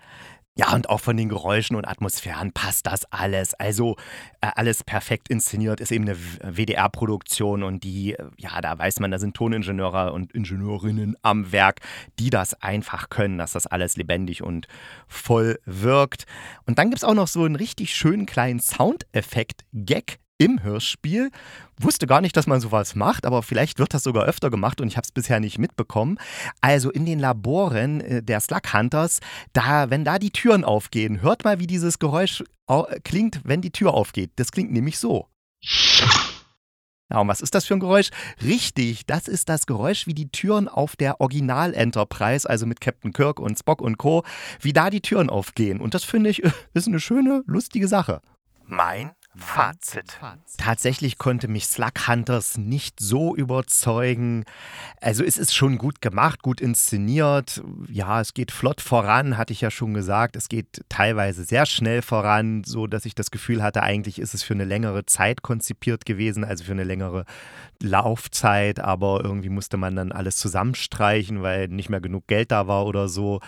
Ja, 0.54 0.74
und 0.74 0.90
auch 0.90 1.00
von 1.00 1.16
den 1.16 1.30
Geräuschen 1.30 1.76
und 1.76 1.86
Atmosphären 1.86 2.52
passt 2.52 2.86
das 2.86 3.10
alles. 3.10 3.54
Also 3.54 3.96
äh, 4.42 4.50
alles 4.54 4.84
perfekt 4.84 5.30
inszeniert, 5.30 5.80
ist 5.80 5.90
eben 5.90 6.04
eine 6.04 6.18
WDR-Produktion 6.42 7.62
und 7.62 7.84
die, 7.84 8.16
ja, 8.36 8.60
da 8.60 8.78
weiß 8.78 9.00
man, 9.00 9.10
da 9.10 9.18
sind 9.18 9.34
Toningenieure 9.34 10.12
und 10.12 10.32
Ingenieurinnen 10.32 11.16
am 11.22 11.52
Werk, 11.52 11.80
die 12.18 12.28
das 12.28 12.52
einfach 12.60 13.08
können, 13.08 13.38
dass 13.38 13.52
das 13.52 13.66
alles 13.66 13.96
lebendig 13.96 14.42
und 14.42 14.66
voll 15.08 15.58
wirkt. 15.64 16.26
Und 16.66 16.78
dann 16.78 16.90
gibt 16.90 16.98
es 16.98 17.04
auch 17.04 17.14
noch 17.14 17.28
so 17.28 17.44
einen 17.44 17.56
richtig 17.56 17.94
schönen 17.94 18.26
kleinen 18.26 18.60
Soundeffekt-Gag 18.60 20.18
im 20.42 20.62
Hörspiel. 20.62 21.30
Wusste 21.78 22.06
gar 22.06 22.20
nicht, 22.20 22.36
dass 22.36 22.46
man 22.46 22.60
sowas 22.60 22.94
macht, 22.94 23.26
aber 23.26 23.42
vielleicht 23.42 23.78
wird 23.78 23.94
das 23.94 24.02
sogar 24.02 24.24
öfter 24.24 24.50
gemacht 24.50 24.80
und 24.80 24.88
ich 24.88 24.96
habe 24.96 25.04
es 25.04 25.12
bisher 25.12 25.40
nicht 25.40 25.58
mitbekommen. 25.58 26.18
Also 26.60 26.90
in 26.90 27.06
den 27.06 27.18
Laboren 27.18 28.00
äh, 28.00 28.22
der 28.22 28.40
Slug 28.40 28.72
Hunters, 28.72 29.20
da, 29.52 29.90
wenn 29.90 30.04
da 30.04 30.18
die 30.18 30.30
Türen 30.30 30.64
aufgehen, 30.64 31.22
hört 31.22 31.44
mal, 31.44 31.60
wie 31.60 31.66
dieses 31.66 31.98
Geräusch 31.98 32.42
klingt, 33.04 33.40
wenn 33.44 33.60
die 33.60 33.70
Tür 33.70 33.92
aufgeht. 33.92 34.30
Das 34.36 34.50
klingt 34.50 34.72
nämlich 34.72 34.98
so. 34.98 35.28
Ja, 37.10 37.20
und 37.20 37.28
was 37.28 37.42
ist 37.42 37.54
das 37.54 37.66
für 37.66 37.74
ein 37.74 37.80
Geräusch? 37.80 38.08
Richtig, 38.42 39.04
das 39.04 39.28
ist 39.28 39.50
das 39.50 39.66
Geräusch, 39.66 40.06
wie 40.06 40.14
die 40.14 40.30
Türen 40.30 40.66
auf 40.66 40.96
der 40.96 41.20
Original 41.20 41.74
Enterprise, 41.74 42.48
also 42.48 42.64
mit 42.64 42.80
Captain 42.80 43.12
Kirk 43.12 43.38
und 43.38 43.58
Spock 43.58 43.82
und 43.82 43.98
Co., 43.98 44.24
wie 44.60 44.72
da 44.72 44.88
die 44.88 45.02
Türen 45.02 45.28
aufgehen. 45.28 45.80
Und 45.80 45.92
das 45.92 46.04
finde 46.04 46.30
ich 46.30 46.42
ist 46.72 46.88
eine 46.88 47.00
schöne, 47.00 47.42
lustige 47.46 47.86
Sache. 47.86 48.22
Mein 48.64 49.12
Fazit. 49.34 50.18
Tatsächlich 50.58 51.16
konnte 51.16 51.48
mich 51.48 51.66
Slug 51.66 52.06
Hunters 52.06 52.58
nicht 52.58 53.00
so 53.00 53.34
überzeugen. 53.34 54.44
Also 55.00 55.24
es 55.24 55.38
ist 55.38 55.54
schon 55.54 55.78
gut 55.78 56.02
gemacht, 56.02 56.42
gut 56.42 56.60
inszeniert. 56.60 57.62
Ja, 57.88 58.20
es 58.20 58.34
geht 58.34 58.52
flott 58.52 58.82
voran, 58.82 59.38
hatte 59.38 59.54
ich 59.54 59.62
ja 59.62 59.70
schon 59.70 59.94
gesagt. 59.94 60.36
Es 60.36 60.50
geht 60.50 60.84
teilweise 60.90 61.44
sehr 61.44 61.64
schnell 61.64 62.02
voran, 62.02 62.62
so 62.64 62.86
dass 62.86 63.06
ich 63.06 63.14
das 63.14 63.30
Gefühl 63.30 63.62
hatte, 63.62 63.82
eigentlich 63.82 64.18
ist 64.18 64.34
es 64.34 64.42
für 64.42 64.52
eine 64.52 64.66
längere 64.66 65.06
Zeit 65.06 65.40
konzipiert 65.40 66.04
gewesen, 66.04 66.44
also 66.44 66.64
für 66.64 66.72
eine 66.72 66.84
längere 66.84 67.24
Laufzeit, 67.82 68.80
aber 68.80 69.22
irgendwie 69.24 69.48
musste 69.48 69.76
man 69.76 69.96
dann 69.96 70.12
alles 70.12 70.36
zusammenstreichen, 70.36 71.42
weil 71.42 71.68
nicht 71.68 71.88
mehr 71.88 72.00
genug 72.00 72.26
Geld 72.26 72.52
da 72.52 72.66
war 72.66 72.86
oder 72.86 73.08
so. 73.08 73.40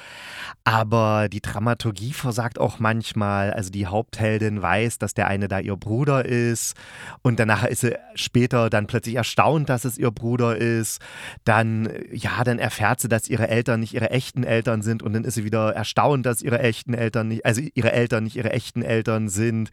Aber 0.64 1.28
die 1.28 1.42
Dramaturgie 1.42 2.14
versagt 2.14 2.58
auch 2.58 2.78
manchmal. 2.78 3.52
Also 3.52 3.70
die 3.70 3.86
Hauptheldin 3.86 4.62
weiß, 4.62 4.98
dass 4.98 5.14
der 5.14 5.28
eine 5.28 5.46
da 5.46 5.60
ihr 5.60 5.73
Bruder 5.76 6.24
ist 6.24 6.76
und 7.22 7.38
danach 7.38 7.64
ist 7.64 7.80
sie 7.80 7.96
später 8.14 8.70
dann 8.70 8.86
plötzlich 8.86 9.14
erstaunt, 9.16 9.68
dass 9.68 9.84
es 9.84 9.98
ihr 9.98 10.10
Bruder 10.10 10.56
ist. 10.56 11.00
Dann, 11.44 11.88
ja, 12.12 12.44
dann 12.44 12.58
erfährt 12.58 13.00
sie, 13.00 13.08
dass 13.08 13.28
ihre 13.28 13.48
Eltern 13.48 13.80
nicht 13.80 13.94
ihre 13.94 14.10
echten 14.10 14.44
Eltern 14.44 14.82
sind 14.82 15.02
und 15.02 15.12
dann 15.12 15.24
ist 15.24 15.34
sie 15.34 15.44
wieder 15.44 15.74
erstaunt, 15.74 16.26
dass 16.26 16.42
ihre 16.42 16.58
echten 16.60 16.94
Eltern 16.94 17.28
nicht, 17.28 17.44
also 17.44 17.62
ihre 17.74 17.92
Eltern 17.92 18.24
nicht 18.24 18.36
ihre 18.36 18.52
echten 18.52 18.82
Eltern 18.82 19.28
sind. 19.28 19.70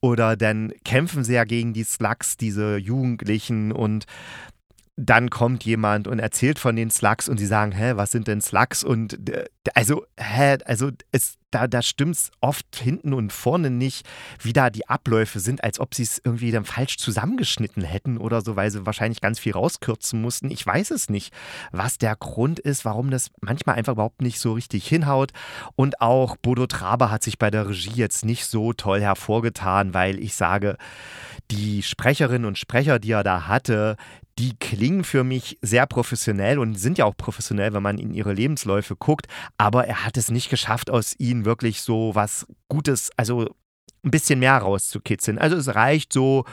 Oder 0.00 0.36
dann 0.36 0.72
kämpfen 0.84 1.24
sie 1.24 1.34
ja 1.34 1.44
gegen 1.44 1.72
die 1.72 1.84
Slugs, 1.84 2.36
diese 2.36 2.76
Jugendlichen 2.76 3.72
und 3.72 4.06
dann 4.96 5.30
kommt 5.30 5.64
jemand 5.64 6.08
und 6.08 6.18
erzählt 6.18 6.58
von 6.58 6.76
den 6.76 6.90
Slugs 6.90 7.28
und 7.28 7.38
sie 7.38 7.46
sagen, 7.46 7.72
hä, 7.72 7.92
was 7.94 8.10
sind 8.10 8.28
denn 8.28 8.40
Slugs? 8.42 8.84
Und 8.84 9.30
äh, 9.30 9.46
also, 9.74 10.04
hä, 10.18 10.58
also 10.64 10.90
es, 11.10 11.36
da, 11.50 11.66
da 11.66 11.82
stimmt 11.82 12.16
es 12.16 12.30
oft 12.40 12.76
hinten 12.76 13.12
und 13.12 13.32
vorne 13.32 13.70
nicht, 13.70 14.06
wie 14.40 14.52
da 14.52 14.70
die 14.70 14.88
Abläufe 14.88 15.40
sind, 15.40 15.64
als 15.64 15.80
ob 15.80 15.94
sie 15.94 16.02
es 16.02 16.20
irgendwie 16.22 16.50
dann 16.50 16.64
falsch 16.64 16.96
zusammengeschnitten 16.98 17.82
hätten 17.82 18.18
oder 18.18 18.40
so, 18.40 18.56
weil 18.56 18.70
sie 18.70 18.86
wahrscheinlich 18.86 19.20
ganz 19.20 19.38
viel 19.38 19.52
rauskürzen 19.52 20.20
mussten. 20.20 20.50
Ich 20.50 20.64
weiß 20.64 20.90
es 20.90 21.08
nicht, 21.08 21.32
was 21.72 21.98
der 21.98 22.16
Grund 22.16 22.58
ist, 22.58 22.84
warum 22.84 23.10
das 23.10 23.30
manchmal 23.40 23.76
einfach 23.76 23.94
überhaupt 23.94 24.22
nicht 24.22 24.38
so 24.38 24.52
richtig 24.52 24.86
hinhaut. 24.86 25.32
Und 25.76 26.00
auch 26.00 26.36
Bodo 26.36 26.66
Traber 26.66 27.10
hat 27.10 27.22
sich 27.22 27.38
bei 27.38 27.50
der 27.50 27.68
Regie 27.68 27.94
jetzt 27.94 28.24
nicht 28.24 28.46
so 28.46 28.72
toll 28.72 29.00
hervorgetan, 29.00 29.94
weil 29.94 30.18
ich 30.18 30.34
sage, 30.34 30.76
die 31.50 31.82
Sprecherinnen 31.82 32.46
und 32.46 32.58
Sprecher, 32.58 32.98
die 32.98 33.12
er 33.12 33.24
da 33.24 33.48
hatte, 33.48 33.96
die 34.40 34.56
klingen 34.58 35.04
für 35.04 35.22
mich 35.22 35.58
sehr 35.60 35.84
professionell 35.86 36.58
und 36.58 36.74
sind 36.76 36.96
ja 36.96 37.04
auch 37.04 37.14
professionell, 37.14 37.74
wenn 37.74 37.82
man 37.82 37.98
in 37.98 38.14
ihre 38.14 38.32
Lebensläufe 38.32 38.96
guckt. 38.96 39.26
Aber 39.58 39.86
er 39.86 40.06
hat 40.06 40.16
es 40.16 40.30
nicht 40.30 40.48
geschafft, 40.48 40.88
aus 40.88 41.14
ihnen 41.18 41.44
wirklich 41.44 41.82
so 41.82 42.14
was 42.14 42.46
Gutes, 42.68 43.10
also 43.18 43.54
ein 44.02 44.10
bisschen 44.10 44.38
mehr 44.38 44.56
rauszukitzeln. 44.56 45.38
Also 45.38 45.56
es 45.56 45.74
reicht 45.74 46.14
so 46.14 46.46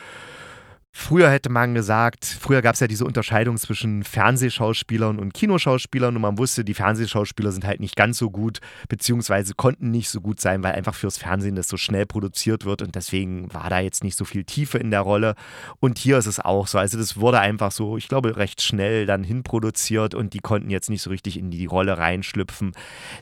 Früher 0.99 1.29
hätte 1.29 1.49
man 1.49 1.75
gesagt, 1.75 2.25
früher 2.25 2.63
gab 2.63 2.73
es 2.73 2.79
ja 2.79 2.87
diese 2.87 3.05
Unterscheidung 3.05 3.57
zwischen 3.57 4.03
Fernsehschauspielern 4.03 5.19
und 5.19 5.31
Kinoschauspielern 5.31 6.15
und 6.15 6.21
man 6.23 6.39
wusste, 6.39 6.65
die 6.65 6.73
Fernsehschauspieler 6.73 7.51
sind 7.51 7.65
halt 7.65 7.79
nicht 7.79 7.95
ganz 7.95 8.17
so 8.17 8.31
gut, 8.31 8.61
beziehungsweise 8.89 9.53
konnten 9.53 9.91
nicht 9.91 10.09
so 10.09 10.21
gut 10.21 10.41
sein, 10.41 10.63
weil 10.63 10.73
einfach 10.73 10.95
fürs 10.95 11.19
Fernsehen 11.19 11.55
das 11.55 11.67
so 11.67 11.77
schnell 11.77 12.07
produziert 12.07 12.65
wird 12.65 12.81
und 12.81 12.95
deswegen 12.95 13.53
war 13.53 13.69
da 13.69 13.79
jetzt 13.79 14.03
nicht 14.03 14.17
so 14.17 14.25
viel 14.25 14.43
Tiefe 14.43 14.79
in 14.79 14.89
der 14.89 15.01
Rolle. 15.01 15.35
Und 15.79 15.99
hier 15.99 16.17
ist 16.17 16.25
es 16.25 16.39
auch 16.39 16.65
so. 16.65 16.79
Also 16.79 16.97
das 16.97 17.15
wurde 17.15 17.39
einfach 17.39 17.71
so, 17.71 17.95
ich 17.95 18.07
glaube, 18.07 18.35
recht 18.35 18.63
schnell 18.63 19.05
dann 19.05 19.23
hinproduziert 19.23 20.15
und 20.15 20.33
die 20.33 20.39
konnten 20.39 20.71
jetzt 20.71 20.89
nicht 20.89 21.03
so 21.03 21.11
richtig 21.11 21.37
in 21.37 21.51
die 21.51 21.67
Rolle 21.67 21.99
reinschlüpfen. 21.99 22.73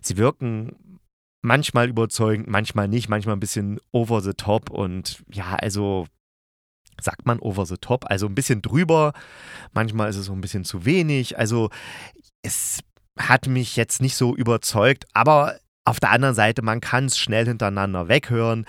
Sie 0.01 0.15
wirken 0.15 0.71
manchmal 1.41 1.89
überzeugend, 1.89 2.47
manchmal 2.47 2.87
nicht, 2.87 3.09
manchmal 3.09 3.35
ein 3.35 3.41
bisschen 3.41 3.79
over 3.91 4.21
the 4.21 4.33
top 4.33 4.69
und 4.69 5.23
ja, 5.29 5.55
also 5.55 6.07
sagt 7.01 7.25
man 7.25 7.39
over 7.39 7.65
the 7.65 7.77
top, 7.77 8.09
also 8.09 8.25
ein 8.25 8.35
bisschen 8.35 8.61
drüber. 8.61 9.13
Manchmal 9.73 10.09
ist 10.09 10.17
es 10.17 10.25
so 10.25 10.33
ein 10.33 10.41
bisschen 10.41 10.63
zu 10.63 10.85
wenig. 10.85 11.37
Also 11.37 11.69
es 12.41 12.79
hat 13.17 13.47
mich 13.47 13.75
jetzt 13.75 14.01
nicht 14.01 14.15
so 14.15 14.35
überzeugt, 14.35 15.05
aber 15.13 15.55
auf 15.85 15.99
der 15.99 16.09
anderen 16.09 16.33
Seite, 16.35 16.63
man 16.63 16.81
kann 16.81 17.05
es 17.05 17.17
schnell 17.17 17.45
hintereinander 17.45 18.07
weghören. 18.07 18.65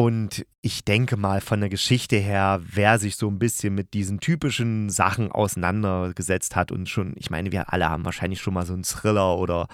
Und 0.00 0.46
ich 0.62 0.82
denke 0.86 1.18
mal, 1.18 1.42
von 1.42 1.60
der 1.60 1.68
Geschichte 1.68 2.16
her, 2.16 2.62
wer 2.62 2.98
sich 2.98 3.16
so 3.16 3.28
ein 3.28 3.38
bisschen 3.38 3.74
mit 3.74 3.92
diesen 3.92 4.18
typischen 4.18 4.88
Sachen 4.88 5.30
auseinandergesetzt 5.30 6.56
hat 6.56 6.72
und 6.72 6.88
schon, 6.88 7.12
ich 7.16 7.28
meine, 7.28 7.52
wir 7.52 7.70
alle 7.70 7.90
haben 7.90 8.06
wahrscheinlich 8.06 8.40
schon 8.40 8.54
mal 8.54 8.64
so 8.64 8.72
einen 8.72 8.82
Thriller 8.82 9.36
oder 9.36 9.68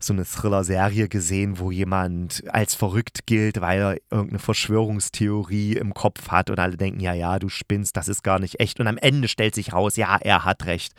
so 0.00 0.12
eine 0.12 0.24
Thriller-Serie 0.24 1.08
gesehen, 1.08 1.60
wo 1.60 1.70
jemand 1.70 2.42
als 2.48 2.74
verrückt 2.74 3.26
gilt, 3.26 3.60
weil 3.60 3.80
er 3.80 3.96
irgendeine 4.10 4.40
Verschwörungstheorie 4.40 5.74
im 5.74 5.94
Kopf 5.94 6.28
hat 6.28 6.50
und 6.50 6.58
alle 6.58 6.76
denken, 6.76 6.98
ja, 6.98 7.14
ja, 7.14 7.38
du 7.38 7.48
spinnst, 7.48 7.96
das 7.96 8.08
ist 8.08 8.24
gar 8.24 8.40
nicht 8.40 8.58
echt. 8.58 8.80
Und 8.80 8.88
am 8.88 8.98
Ende 8.98 9.28
stellt 9.28 9.54
sich 9.54 9.72
raus, 9.72 9.94
ja, 9.94 10.16
er 10.20 10.44
hat 10.44 10.66
recht. 10.66 10.92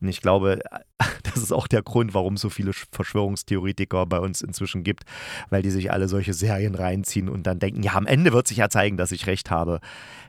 Und 0.00 0.08
ich 0.08 0.22
glaube, 0.22 0.60
das 1.22 1.36
ist 1.36 1.52
auch 1.52 1.66
der 1.66 1.82
Grund, 1.82 2.14
warum 2.14 2.34
es 2.34 2.40
so 2.40 2.50
viele 2.50 2.72
Verschwörungstheoretiker 2.72 4.06
bei 4.06 4.18
uns 4.18 4.40
inzwischen 4.40 4.82
gibt, 4.82 5.04
weil 5.50 5.62
die 5.62 5.70
sich 5.70 5.92
alle 5.92 6.08
solche 6.08 6.34
Serien 6.34 6.74
reinziehen 6.74 7.28
und 7.28 7.46
dann 7.46 7.58
denken, 7.58 7.82
ja, 7.82 7.94
am 7.94 8.05
Ende 8.06 8.32
wird 8.32 8.48
sich 8.48 8.58
ja 8.58 8.68
zeigen, 8.68 8.96
dass 8.96 9.12
ich 9.12 9.26
recht 9.26 9.50
habe. 9.50 9.80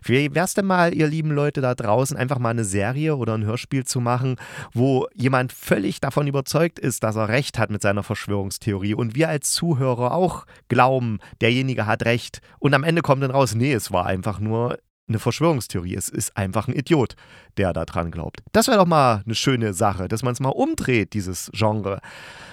Wie 0.03 0.33
wär's 0.33 0.53
denn 0.53 0.65
mal, 0.65 0.93
ihr 0.93 1.07
lieben 1.07 1.31
Leute 1.31 1.61
da 1.61 1.75
draußen, 1.75 2.17
einfach 2.17 2.39
mal 2.39 2.49
eine 2.49 2.65
Serie 2.65 3.15
oder 3.15 3.33
ein 3.33 3.45
Hörspiel 3.45 3.85
zu 3.85 3.99
machen, 3.99 4.35
wo 4.73 5.07
jemand 5.13 5.51
völlig 5.51 5.99
davon 5.99 6.27
überzeugt 6.27 6.79
ist, 6.79 7.03
dass 7.03 7.15
er 7.15 7.29
recht 7.29 7.57
hat 7.59 7.69
mit 7.69 7.81
seiner 7.81 8.03
Verschwörungstheorie 8.03 8.93
und 8.93 9.15
wir 9.15 9.29
als 9.29 9.51
Zuhörer 9.51 10.13
auch 10.13 10.45
glauben, 10.67 11.19
derjenige 11.41 11.85
hat 11.85 12.05
recht 12.05 12.41
und 12.59 12.73
am 12.73 12.83
Ende 12.83 13.01
kommt 13.01 13.23
dann 13.23 13.31
raus, 13.31 13.55
nee, 13.55 13.73
es 13.73 13.91
war 13.91 14.05
einfach 14.05 14.39
nur 14.39 14.77
eine 15.07 15.19
Verschwörungstheorie. 15.19 15.95
Es 15.95 16.09
ist 16.09 16.35
einfach 16.35 16.67
ein 16.67 16.73
Idiot, 16.73 17.15
der 17.57 17.73
da 17.73 17.85
dran 17.85 18.11
glaubt. 18.11 18.41
Das 18.51 18.67
wäre 18.67 18.77
doch 18.77 18.85
mal 18.85 19.23
eine 19.25 19.35
schöne 19.35 19.73
Sache, 19.73 20.07
dass 20.07 20.23
man 20.23 20.33
es 20.33 20.39
mal 20.39 20.49
umdreht, 20.49 21.13
dieses 21.13 21.49
Genre. 21.53 21.99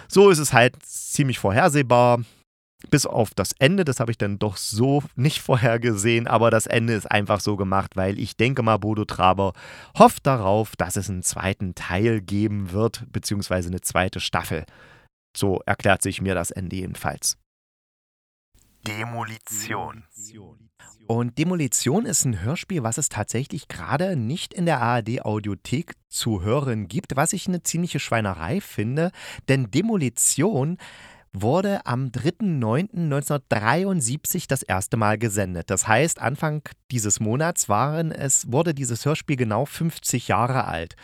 So 0.08 0.30
ist 0.30 0.38
es 0.38 0.52
halt 0.52 0.76
ziemlich 0.84 1.38
vorhersehbar. 1.38 2.20
Bis 2.90 3.06
auf 3.06 3.34
das 3.34 3.52
Ende, 3.58 3.84
das 3.84 4.00
habe 4.00 4.10
ich 4.10 4.18
dann 4.18 4.38
doch 4.38 4.56
so 4.56 5.02
nicht 5.16 5.40
vorhergesehen, 5.40 6.26
aber 6.26 6.50
das 6.50 6.66
Ende 6.66 6.94
ist 6.94 7.10
einfach 7.10 7.40
so 7.40 7.56
gemacht, 7.56 7.96
weil 7.96 8.18
ich 8.18 8.36
denke 8.36 8.62
mal, 8.62 8.78
Bodo 8.78 9.04
Traber 9.04 9.52
hofft 9.98 10.26
darauf, 10.26 10.76
dass 10.76 10.96
es 10.96 11.10
einen 11.10 11.22
zweiten 11.22 11.74
Teil 11.74 12.20
geben 12.20 12.72
wird, 12.72 13.04
beziehungsweise 13.10 13.68
eine 13.68 13.80
zweite 13.80 14.20
Staffel. 14.20 14.64
So 15.36 15.60
erklärt 15.66 16.02
sich 16.02 16.20
mir 16.20 16.34
das 16.34 16.50
Ende 16.50 16.76
jedenfalls. 16.76 17.36
Demolition. 18.86 20.04
Und 21.06 21.38
Demolition 21.38 22.06
ist 22.06 22.24
ein 22.24 22.42
Hörspiel, 22.42 22.82
was 22.82 22.98
es 22.98 23.08
tatsächlich 23.08 23.68
gerade 23.68 24.16
nicht 24.16 24.54
in 24.54 24.66
der 24.66 24.80
ARD-Audiothek 24.80 25.94
zu 26.08 26.42
hören 26.42 26.88
gibt, 26.88 27.16
was 27.16 27.32
ich 27.32 27.46
eine 27.46 27.62
ziemliche 27.62 27.98
Schweinerei 27.98 28.60
finde, 28.60 29.10
denn 29.48 29.70
Demolition 29.70 30.78
wurde 31.34 31.84
am 31.84 32.06
3.9.1973 32.06 34.44
das 34.48 34.62
erste 34.62 34.96
Mal 34.96 35.18
gesendet. 35.18 35.68
Das 35.68 35.86
heißt, 35.88 36.20
Anfang 36.20 36.62
dieses 36.90 37.20
Monats 37.20 37.68
waren 37.68 38.12
es, 38.12 38.50
wurde 38.50 38.72
dieses 38.72 39.04
Hörspiel 39.04 39.36
genau 39.36 39.66
50 39.66 40.28
Jahre 40.28 40.64
alt. 40.66 40.96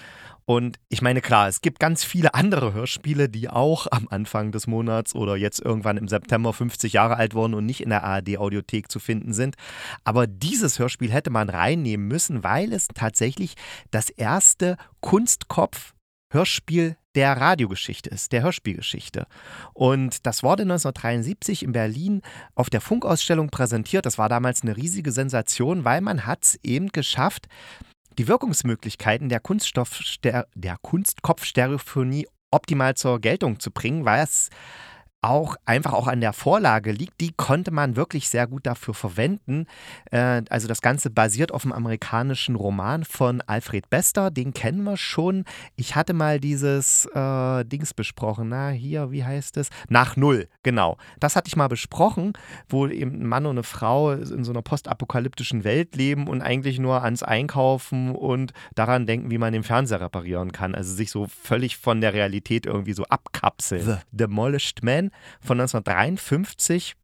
Und 0.51 0.81
ich 0.89 1.01
meine, 1.01 1.21
klar, 1.21 1.47
es 1.47 1.61
gibt 1.61 1.79
ganz 1.79 2.03
viele 2.03 2.35
andere 2.35 2.73
Hörspiele, 2.73 3.29
die 3.29 3.49
auch 3.49 3.87
am 3.91 4.09
Anfang 4.11 4.51
des 4.51 4.67
Monats 4.67 5.15
oder 5.15 5.37
jetzt 5.37 5.61
irgendwann 5.61 5.97
im 5.97 6.09
September 6.09 6.53
50 6.53 6.93
Jahre 6.93 7.17
alt 7.17 7.35
wurden 7.35 7.55
und 7.55 7.67
nicht 7.67 7.81
in 7.81 7.91
der 7.91 8.03
ARD-Audiothek 8.03 8.91
zu 8.91 8.99
finden 8.99 9.33
sind. 9.33 9.55
Aber 10.03 10.27
dieses 10.27 10.81
Hörspiel 10.81 11.13
hätte 11.13 11.31
man 11.31 11.51
reinnehmen 11.51 12.09
müssen, 12.09 12.43
weil 12.43 12.73
es 12.73 12.89
tatsächlich 12.89 13.55
das 13.93 14.11
erste 14.11 14.77
Kunstkopf-Hörspiel 16.31 16.97
der 17.15 17.37
Radiogeschichte 17.37 18.09
ist, 18.09 18.33
der 18.33 18.43
Hörspielgeschichte. 18.43 19.27
Und 19.75 20.27
das 20.27 20.43
wurde 20.43 20.63
1973 20.63 21.65
in 21.65 21.73
Berlin 21.73 22.23
auf 22.55 22.71
der 22.71 22.81
Funkausstellung 22.81 23.51
präsentiert. 23.51 24.07
Das 24.07 24.17
war 24.17 24.29
damals 24.29 24.63
eine 24.63 24.77
riesige 24.77 25.11
Sensation, 25.11 25.85
weil 25.85 26.01
man 26.01 26.27
hat 26.27 26.45
es 26.45 26.59
eben 26.63 26.89
geschafft, 26.91 27.49
die 28.19 28.29
Wirkungsmöglichkeiten 28.29 29.29
der, 29.29 29.41
der 30.55 30.77
Kunstkopfstereophonie 30.83 32.27
optimal 32.53 32.95
zur 32.95 33.21
Geltung 33.21 33.59
zu 33.59 33.71
bringen, 33.71 34.05
weil 34.05 34.25
es 34.25 34.51
auch 35.23 35.57
einfach 35.67 35.93
auch 35.93 36.07
an 36.07 36.21
der 36.21 36.33
Vorlage 36.33 36.93
liegt, 36.93 37.21
die 37.21 37.33
konnte 37.33 37.71
man 37.71 37.97
wirklich 37.97 38.29
sehr 38.29 38.47
gut 38.47 38.67
dafür 38.67 38.95
verwenden. 38.95 39.67
Äh, 40.11 40.43
also 40.49 40.67
das 40.67 40.81
Ganze 40.81 41.11
basiert 41.11 41.53
auf 41.53 41.65
einem 41.65 41.73
amerikanischen 41.73 42.55
Roman 42.55 43.05
von 43.05 43.43
Alfred 43.43 43.91
Bester, 43.91 44.31
den 44.31 44.55
kennen 44.55 44.83
wir 44.85 44.97
schon. 44.97 45.45
Ich 45.77 45.95
hatte 45.95 46.15
mal 46.15 46.41
dieses 46.41 47.07
äh, 47.15 47.65
Dings 47.65 47.93
besprochen, 47.93 48.49
na 48.49 48.71
hier, 48.71 49.11
wie 49.11 49.25
heißt 49.25 49.57
es? 49.59 49.69
Nach 49.89 50.17
Null, 50.17 50.49
genau. 50.63 50.97
Das 51.19 51.37
hatte 51.37 51.49
ich 51.49 51.57
mal 51.57 51.69
besprochen, 51.69 52.33
wo 52.69 52.87
eben 52.87 53.21
ein 53.21 53.27
Mann 53.27 53.47
und 53.47 53.53
eine 53.53 53.63
Frau 53.63 54.13
in 54.13 54.45
so 54.45 54.53
einer 54.53 54.63
postapokalyptischen 54.63 55.65
Welt 55.65 55.97
leben 55.97 56.29
und 56.29 56.41
eigentlich 56.41 56.79
nur 56.79 57.03
ans 57.03 57.23
Einkaufen 57.23 58.15
und 58.15 58.53
daran 58.75 59.07
denken, 59.07 59.31
wie 59.31 59.39
man 59.39 59.53
den 59.53 59.65
Fernseher 59.65 60.01
reparieren 60.01 60.53
kann. 60.53 60.75
Also 60.75 60.95
sich 60.95 61.11
so 61.11 61.27
völlig 61.27 61.77
von 61.77 62.01
der 62.01 62.15
Realität 62.15 62.65
irgendwie 62.65 62.95
so 62.95 63.05
abkapseln. 63.05 63.85
The 63.85 63.97
Demolished 64.13 64.83
Man 64.83 65.10
von 65.41 65.61
1953 65.61 66.95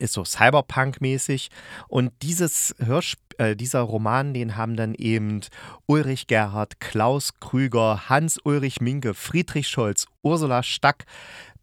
ist 0.00 0.12
so 0.12 0.24
Cyberpunk-mäßig. 0.24 1.48
Und 1.88 2.12
dieses 2.22 2.74
Hörspiel, 2.78 3.24
äh, 3.38 3.56
dieser 3.56 3.80
Roman, 3.80 4.34
den 4.34 4.56
haben 4.56 4.76
dann 4.76 4.94
eben 4.94 5.40
Ulrich 5.86 6.26
Gerhard, 6.26 6.80
Klaus 6.80 7.34
Krüger, 7.40 8.08
Hans-Ulrich 8.08 8.80
Minke, 8.80 9.14
Friedrich 9.14 9.68
Scholz, 9.68 10.06
Ursula 10.22 10.62
Stack 10.62 11.04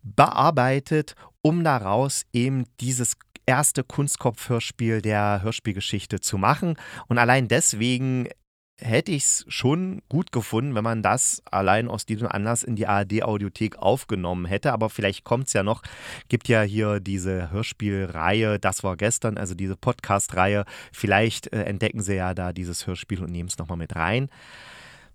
bearbeitet, 0.02 1.16
um 1.42 1.64
daraus 1.64 2.24
eben 2.34 2.66
dieses 2.80 3.18
erste 3.46 3.84
Kunstkopf-Hörspiel 3.84 5.02
der 5.02 5.42
Hörspielgeschichte 5.44 6.20
zu 6.20 6.38
machen. 6.38 6.76
Und 7.08 7.18
allein 7.18 7.48
deswegen 7.48 8.28
hätte 8.78 9.12
ich 9.12 9.24
es 9.24 9.46
schon 9.48 10.02
gut 10.10 10.32
gefunden, 10.32 10.76
wenn 10.76 10.84
man 10.84 11.02
das 11.02 11.42
allein 11.50 11.88
aus 11.88 12.06
diesem 12.06 12.28
Anlass 12.28 12.64
in 12.64 12.76
die 12.76 12.88
ARD-Audiothek 12.88 13.78
aufgenommen 13.78 14.46
hätte. 14.46 14.74
Aber 14.74 14.90
vielleicht 14.90 15.24
kommt 15.24 15.48
es 15.48 15.54
ja 15.54 15.64
noch. 15.64 15.82
Gibt 16.28 16.48
ja 16.48 16.62
hier 16.62 17.00
diese 17.00 17.52
Hörspielreihe, 17.52 18.60
das 18.60 18.84
war 18.84 18.98
gestern, 18.98 19.38
also 19.38 19.56
diese 19.56 19.78
Podcast-Reihe. 19.78 20.66
Vielleicht 20.92 21.52
äh, 21.54 21.64
entdecken 21.64 22.02
sie 22.02 22.16
ja 22.16 22.34
da 22.34 22.52
dieses 22.52 22.86
Hörspiel 22.86 23.24
und 23.24 23.32
nehmen 23.32 23.50
es 23.50 23.58
nochmal 23.58 23.78
mit 23.78 23.96
rein. 23.96 24.30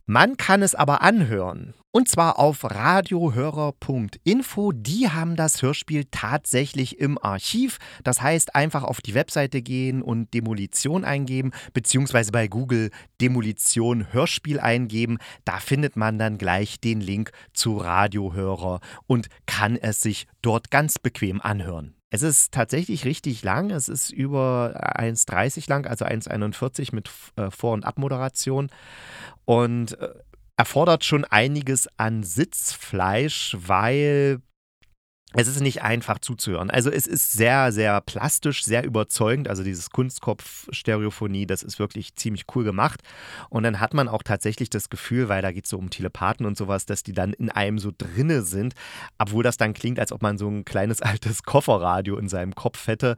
Man 0.06 0.36
kann 0.36 0.62
es 0.62 0.74
aber 0.74 1.02
anhören. 1.02 1.74
Und 1.92 2.08
zwar 2.08 2.38
auf 2.38 2.62
radiohörer.info. 2.62 4.72
Die 4.72 5.08
haben 5.08 5.34
das 5.34 5.60
Hörspiel 5.60 6.04
tatsächlich 6.10 7.00
im 7.00 7.22
Archiv. 7.22 7.78
Das 8.04 8.22
heißt, 8.22 8.54
einfach 8.54 8.84
auf 8.84 9.00
die 9.00 9.14
Webseite 9.14 9.60
gehen 9.60 10.02
und 10.02 10.32
Demolition 10.32 11.04
eingeben, 11.04 11.50
beziehungsweise 11.72 12.30
bei 12.30 12.46
Google 12.46 12.90
Demolition 13.20 14.12
Hörspiel 14.12 14.60
eingeben. 14.60 15.18
Da 15.44 15.58
findet 15.58 15.96
man 15.96 16.18
dann 16.18 16.38
gleich 16.38 16.80
den 16.80 17.00
Link 17.00 17.32
zu 17.52 17.76
Radiohörer 17.76 18.80
und 19.06 19.28
kann 19.46 19.76
es 19.76 20.00
sich 20.00 20.26
dort 20.42 20.70
ganz 20.70 20.98
bequem 20.98 21.40
anhören. 21.40 21.94
Es 22.10 22.22
ist 22.22 22.52
tatsächlich 22.52 23.04
richtig 23.04 23.42
lang. 23.42 23.70
Es 23.70 23.88
ist 23.88 24.10
über 24.10 24.96
1,30 24.98 25.68
lang, 25.70 25.86
also 25.86 26.04
1,41 26.04 26.94
mit 26.94 27.08
äh, 27.36 27.50
Vor- 27.50 27.72
und 27.72 27.84
Abmoderation. 27.84 28.68
Und 29.44 29.98
äh, 30.00 30.10
erfordert 30.56 31.04
schon 31.04 31.24
einiges 31.24 31.88
an 31.96 32.22
Sitzfleisch, 32.22 33.56
weil 33.58 34.42
es 35.32 35.46
ist 35.46 35.60
nicht 35.60 35.82
einfach 35.82 36.18
zuzuhören. 36.18 36.70
Also 36.70 36.90
es 36.90 37.06
ist 37.06 37.30
sehr, 37.32 37.70
sehr 37.70 38.00
plastisch, 38.00 38.64
sehr 38.64 38.84
überzeugend. 38.84 39.46
Also 39.46 39.62
dieses 39.62 39.90
Kunstkopf-Stereophonie, 39.90 41.46
das 41.46 41.62
ist 41.62 41.78
wirklich 41.78 42.16
ziemlich 42.16 42.46
cool 42.54 42.64
gemacht. 42.64 43.02
Und 43.48 43.62
dann 43.62 43.78
hat 43.78 43.94
man 43.94 44.08
auch 44.08 44.24
tatsächlich 44.24 44.70
das 44.70 44.90
Gefühl, 44.90 45.28
weil 45.28 45.40
da 45.40 45.52
geht 45.52 45.64
es 45.64 45.70
so 45.70 45.78
um 45.78 45.88
Telepathen 45.88 46.46
und 46.46 46.56
sowas, 46.56 46.84
dass 46.84 47.04
die 47.04 47.12
dann 47.12 47.32
in 47.32 47.48
einem 47.48 47.78
so 47.78 47.92
drinne 47.96 48.42
sind, 48.42 48.74
obwohl 49.18 49.44
das 49.44 49.56
dann 49.56 49.72
klingt, 49.72 50.00
als 50.00 50.10
ob 50.10 50.20
man 50.20 50.36
so 50.36 50.48
ein 50.48 50.64
kleines 50.64 51.00
altes 51.10 51.44
Kofferradio 51.44 52.16
in 52.16 52.28
seinem 52.28 52.56
Kopf 52.56 52.88
hätte, 52.88 53.16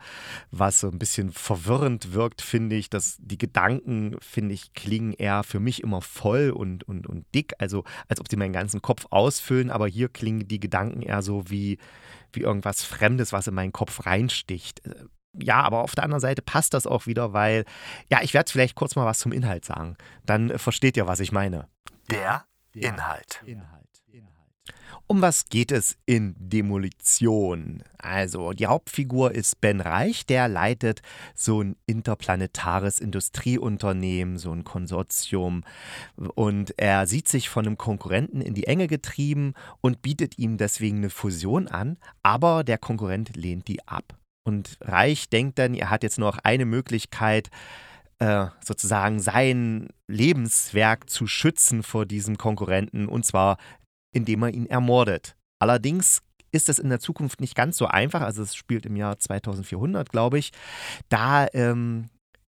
was 0.50 0.80
so 0.80 0.88
ein 0.88 0.98
bisschen 0.98 1.32
verwirrend 1.32 2.12
wirkt, 2.12 2.42
finde 2.42 2.76
ich. 2.76 2.90
Dass 2.90 3.16
die 3.20 3.38
Gedanken, 3.38 4.16
finde 4.20 4.54
ich, 4.54 4.74
klingen 4.74 5.14
eher 5.14 5.44
für 5.44 5.60
mich 5.60 5.82
immer 5.82 6.02
voll 6.02 6.50
und, 6.50 6.84
und, 6.84 7.06
und 7.06 7.24
dick. 7.34 7.54
Also 7.58 7.84
als 8.08 8.20
ob 8.20 8.28
sie 8.28 8.36
meinen 8.36 8.52
ganzen 8.52 8.82
Kopf 8.82 9.06
ausfüllen, 9.08 9.70
aber 9.70 9.88
hier 9.88 10.10
klingen 10.10 10.46
die 10.46 10.60
Gedanken 10.60 11.00
eher 11.00 11.22
so 11.22 11.48
wie 11.48 11.78
wie 12.32 12.40
irgendwas 12.40 12.84
Fremdes, 12.84 13.32
was 13.32 13.46
in 13.46 13.54
meinen 13.54 13.72
Kopf 13.72 14.06
reinsticht. 14.06 14.84
Äh, 14.86 15.04
ja, 15.38 15.62
aber 15.62 15.82
auf 15.82 15.94
der 15.94 16.04
anderen 16.04 16.20
Seite 16.20 16.42
passt 16.42 16.74
das 16.74 16.86
auch 16.86 17.06
wieder, 17.06 17.32
weil, 17.32 17.64
ja, 18.10 18.20
ich 18.22 18.34
werde 18.34 18.50
vielleicht 18.50 18.74
kurz 18.74 18.96
mal 18.96 19.06
was 19.06 19.18
zum 19.18 19.32
Inhalt 19.32 19.64
sagen. 19.64 19.96
Dann 20.26 20.50
äh, 20.50 20.58
versteht 20.58 20.96
ihr, 20.96 21.06
was 21.06 21.20
ich 21.20 21.32
meine. 21.32 21.68
Der 22.10 22.44
Inhalt. 22.74 23.42
Inhalt. 23.46 23.81
Um 25.12 25.20
was 25.20 25.50
geht 25.50 25.72
es 25.72 25.98
in 26.06 26.34
Demolition? 26.38 27.82
Also, 27.98 28.52
die 28.54 28.66
Hauptfigur 28.66 29.32
ist 29.32 29.60
Ben 29.60 29.82
Reich, 29.82 30.24
der 30.24 30.48
leitet 30.48 31.02
so 31.34 31.62
ein 31.62 31.76
interplanetares 31.84 32.98
Industrieunternehmen, 32.98 34.38
so 34.38 34.52
ein 34.52 34.64
Konsortium. 34.64 35.64
Und 36.16 36.72
er 36.78 37.06
sieht 37.06 37.28
sich 37.28 37.50
von 37.50 37.66
einem 37.66 37.76
Konkurrenten 37.76 38.40
in 38.40 38.54
die 38.54 38.66
Enge 38.66 38.86
getrieben 38.86 39.52
und 39.82 40.00
bietet 40.00 40.38
ihm 40.38 40.56
deswegen 40.56 40.96
eine 40.96 41.10
Fusion 41.10 41.68
an, 41.68 41.98
aber 42.22 42.64
der 42.64 42.78
Konkurrent 42.78 43.36
lehnt 43.36 43.68
die 43.68 43.86
ab. 43.86 44.16
Und 44.44 44.78
Reich 44.80 45.28
denkt 45.28 45.58
dann, 45.58 45.74
er 45.74 45.90
hat 45.90 46.04
jetzt 46.04 46.18
nur 46.18 46.30
noch 46.30 46.38
eine 46.38 46.64
Möglichkeit, 46.64 47.50
äh, 48.18 48.46
sozusagen 48.64 49.20
sein 49.20 49.88
Lebenswerk 50.06 51.10
zu 51.10 51.26
schützen 51.26 51.82
vor 51.82 52.06
diesem 52.06 52.38
Konkurrenten, 52.38 53.08
und 53.08 53.26
zwar 53.26 53.58
indem 54.12 54.42
er 54.42 54.50
ihn 54.50 54.66
ermordet. 54.66 55.36
Allerdings 55.58 56.22
ist 56.50 56.68
es 56.68 56.78
in 56.78 56.90
der 56.90 57.00
Zukunft 57.00 57.40
nicht 57.40 57.54
ganz 57.54 57.76
so 57.76 57.86
einfach. 57.86 58.20
Also 58.20 58.42
es 58.42 58.54
spielt 58.54 58.86
im 58.86 58.96
Jahr 58.96 59.18
2400, 59.18 60.10
glaube 60.10 60.38
ich. 60.38 60.52
Da 61.08 61.46
ähm, 61.54 62.10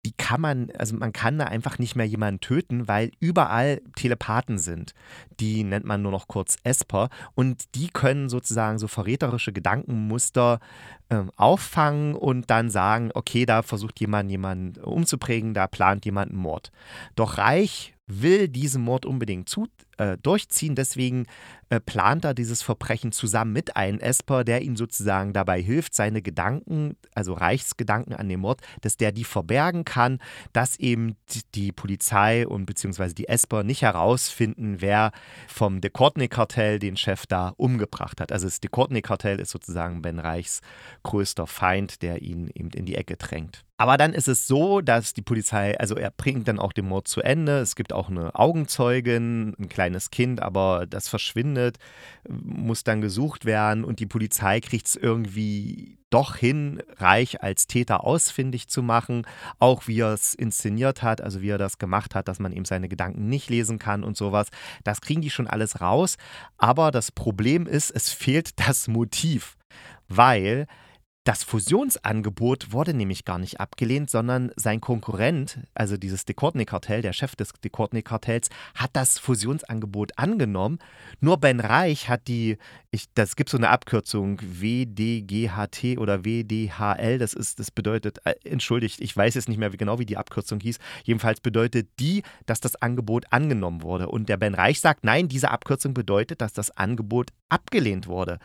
die 0.04 0.12
kann 0.12 0.40
man, 0.40 0.70
also 0.78 0.96
man 0.96 1.12
kann 1.12 1.38
da 1.38 1.46
einfach 1.46 1.78
nicht 1.78 1.96
mehr 1.96 2.06
jemanden 2.06 2.40
töten, 2.40 2.88
weil 2.88 3.10
überall 3.20 3.80
Telepathen 3.96 4.58
sind. 4.58 4.92
Die 5.40 5.64
nennt 5.64 5.86
man 5.86 6.02
nur 6.02 6.12
noch 6.12 6.28
kurz 6.28 6.56
Esper 6.62 7.08
und 7.34 7.74
die 7.74 7.88
können 7.88 8.28
sozusagen 8.28 8.78
so 8.78 8.86
verräterische 8.86 9.52
Gedankenmuster 9.52 10.60
äh, 11.08 11.22
auffangen 11.36 12.14
und 12.14 12.50
dann 12.50 12.68
sagen, 12.68 13.10
okay, 13.14 13.46
da 13.46 13.62
versucht 13.62 13.98
jemand 13.98 14.30
jemanden 14.30 14.78
umzubringen, 14.82 15.54
da 15.54 15.66
plant 15.66 16.04
jemand 16.04 16.32
einen 16.32 16.40
Mord. 16.40 16.70
Doch 17.16 17.38
Reich 17.38 17.94
will 18.06 18.48
diesen 18.48 18.82
Mord 18.82 19.06
unbedingt 19.06 19.48
zu, 19.48 19.66
äh, 19.98 20.16
durchziehen. 20.22 20.74
Deswegen 20.74 21.26
äh, 21.70 21.80
plant 21.80 22.24
er 22.24 22.34
dieses 22.34 22.62
Verbrechen 22.62 23.12
zusammen 23.12 23.52
mit 23.52 23.76
einem 23.76 23.98
Esper, 23.98 24.44
der 24.44 24.62
ihm 24.62 24.76
sozusagen 24.76 25.32
dabei 25.32 25.60
hilft, 25.60 25.94
seine 25.94 26.22
Gedanken, 26.22 26.96
also 27.14 27.32
Reichsgedanken 27.32 28.14
an 28.14 28.28
den 28.28 28.40
Mord, 28.40 28.60
dass 28.82 28.96
der 28.96 29.12
die 29.12 29.24
verbergen 29.24 29.84
kann, 29.84 30.18
dass 30.52 30.78
eben 30.78 31.16
die 31.54 31.72
Polizei 31.72 32.46
und 32.46 32.66
beziehungsweise 32.66 33.14
die 33.14 33.28
Esper 33.28 33.62
nicht 33.62 33.82
herausfinden, 33.82 34.76
wer 34.80 35.12
vom 35.48 35.80
De 35.80 35.90
Courtney-Kartell 35.90 36.78
den 36.78 36.96
Chef 36.96 37.26
da 37.26 37.52
umgebracht 37.56 38.20
hat. 38.20 38.32
Also 38.32 38.46
das 38.46 38.60
De 38.60 38.70
Courtney-Kartell 38.70 39.40
ist 39.40 39.50
sozusagen 39.50 40.02
Ben 40.02 40.18
Reichs 40.18 40.60
größter 41.02 41.46
Feind, 41.46 42.02
der 42.02 42.22
ihn 42.22 42.50
eben 42.54 42.70
in 42.70 42.86
die 42.86 42.96
Ecke 42.96 43.16
drängt. 43.16 43.64
Aber 43.76 43.96
dann 43.96 44.12
ist 44.12 44.28
es 44.28 44.46
so, 44.46 44.80
dass 44.80 45.14
die 45.14 45.22
Polizei, 45.22 45.76
also 45.78 45.96
er 45.96 46.12
bringt 46.12 46.46
dann 46.46 46.60
auch 46.60 46.72
den 46.72 46.86
Mord 46.86 47.08
zu 47.08 47.20
Ende. 47.22 47.58
Es 47.58 47.74
gibt 47.74 47.92
auch 47.92 48.08
eine 48.08 48.32
Augenzeugin, 48.36 49.54
ein 49.58 49.68
kleines 49.68 49.83
Kind, 50.10 50.40
aber 50.40 50.86
das 50.86 51.08
verschwindet, 51.08 51.78
muss 52.28 52.84
dann 52.84 53.00
gesucht 53.00 53.44
werden 53.44 53.84
und 53.84 54.00
die 54.00 54.06
Polizei 54.06 54.60
kriegt 54.60 54.86
es 54.86 54.96
irgendwie 54.96 55.98
doch 56.10 56.36
hin, 56.36 56.80
Reich 56.98 57.42
als 57.42 57.66
Täter 57.66 58.04
ausfindig 58.04 58.68
zu 58.68 58.82
machen, 58.82 59.26
auch 59.58 59.88
wie 59.88 60.00
er 60.00 60.12
es 60.12 60.34
inszeniert 60.34 61.02
hat, 61.02 61.20
also 61.20 61.42
wie 61.42 61.48
er 61.48 61.58
das 61.58 61.78
gemacht 61.78 62.14
hat, 62.14 62.28
dass 62.28 62.38
man 62.38 62.52
ihm 62.52 62.64
seine 62.64 62.88
Gedanken 62.88 63.28
nicht 63.28 63.50
lesen 63.50 63.80
kann 63.80 64.04
und 64.04 64.16
sowas. 64.16 64.48
Das 64.84 65.00
kriegen 65.00 65.22
die 65.22 65.30
schon 65.30 65.48
alles 65.48 65.80
raus, 65.80 66.16
aber 66.56 66.92
das 66.92 67.10
Problem 67.10 67.66
ist, 67.66 67.90
es 67.90 68.10
fehlt 68.10 68.60
das 68.60 68.86
Motiv, 68.86 69.56
weil 70.08 70.66
das 71.24 71.42
Fusionsangebot 71.42 72.72
wurde 72.72 72.92
nämlich 72.92 73.24
gar 73.24 73.38
nicht 73.38 73.58
abgelehnt, 73.58 74.10
sondern 74.10 74.52
sein 74.56 74.82
Konkurrent, 74.82 75.58
also 75.72 75.96
dieses 75.96 76.26
De 76.26 76.34
Courtney-Kartell, 76.34 77.00
der 77.00 77.14
Chef 77.14 77.34
des 77.34 77.54
De 77.54 77.70
Courtney-Kartells, 77.70 78.50
hat 78.74 78.90
das 78.92 79.18
Fusionsangebot 79.18 80.18
angenommen. 80.18 80.78
Nur 81.20 81.38
Ben 81.38 81.60
Reich 81.60 82.10
hat 82.10 82.28
die, 82.28 82.58
ich, 82.90 83.06
das 83.14 83.36
gibt 83.36 83.48
so 83.48 83.56
eine 83.56 83.70
Abkürzung, 83.70 84.38
WDGHT 84.42 85.96
oder 85.98 86.26
WDHL, 86.26 87.18
das 87.18 87.32
ist, 87.32 87.58
das 87.58 87.70
bedeutet, 87.70 88.18
äh, 88.26 88.34
entschuldigt, 88.44 89.00
ich 89.00 89.16
weiß 89.16 89.34
jetzt 89.34 89.48
nicht 89.48 89.58
mehr 89.58 89.70
genau, 89.70 89.98
wie 89.98 90.06
die 90.06 90.18
Abkürzung 90.18 90.60
hieß. 90.60 90.78
Jedenfalls 91.04 91.40
bedeutet 91.40 91.88
die, 92.00 92.22
dass 92.44 92.60
das 92.60 92.76
Angebot 92.76 93.24
angenommen 93.30 93.82
wurde. 93.82 94.08
Und 94.08 94.28
der 94.28 94.36
Ben 94.36 94.54
Reich 94.54 94.78
sagt, 94.78 95.04
nein, 95.04 95.28
diese 95.28 95.50
Abkürzung 95.50 95.94
bedeutet, 95.94 96.42
dass 96.42 96.52
das 96.52 96.70
Angebot 96.70 97.30
abgelehnt 97.48 98.08
wurde. 98.08 98.40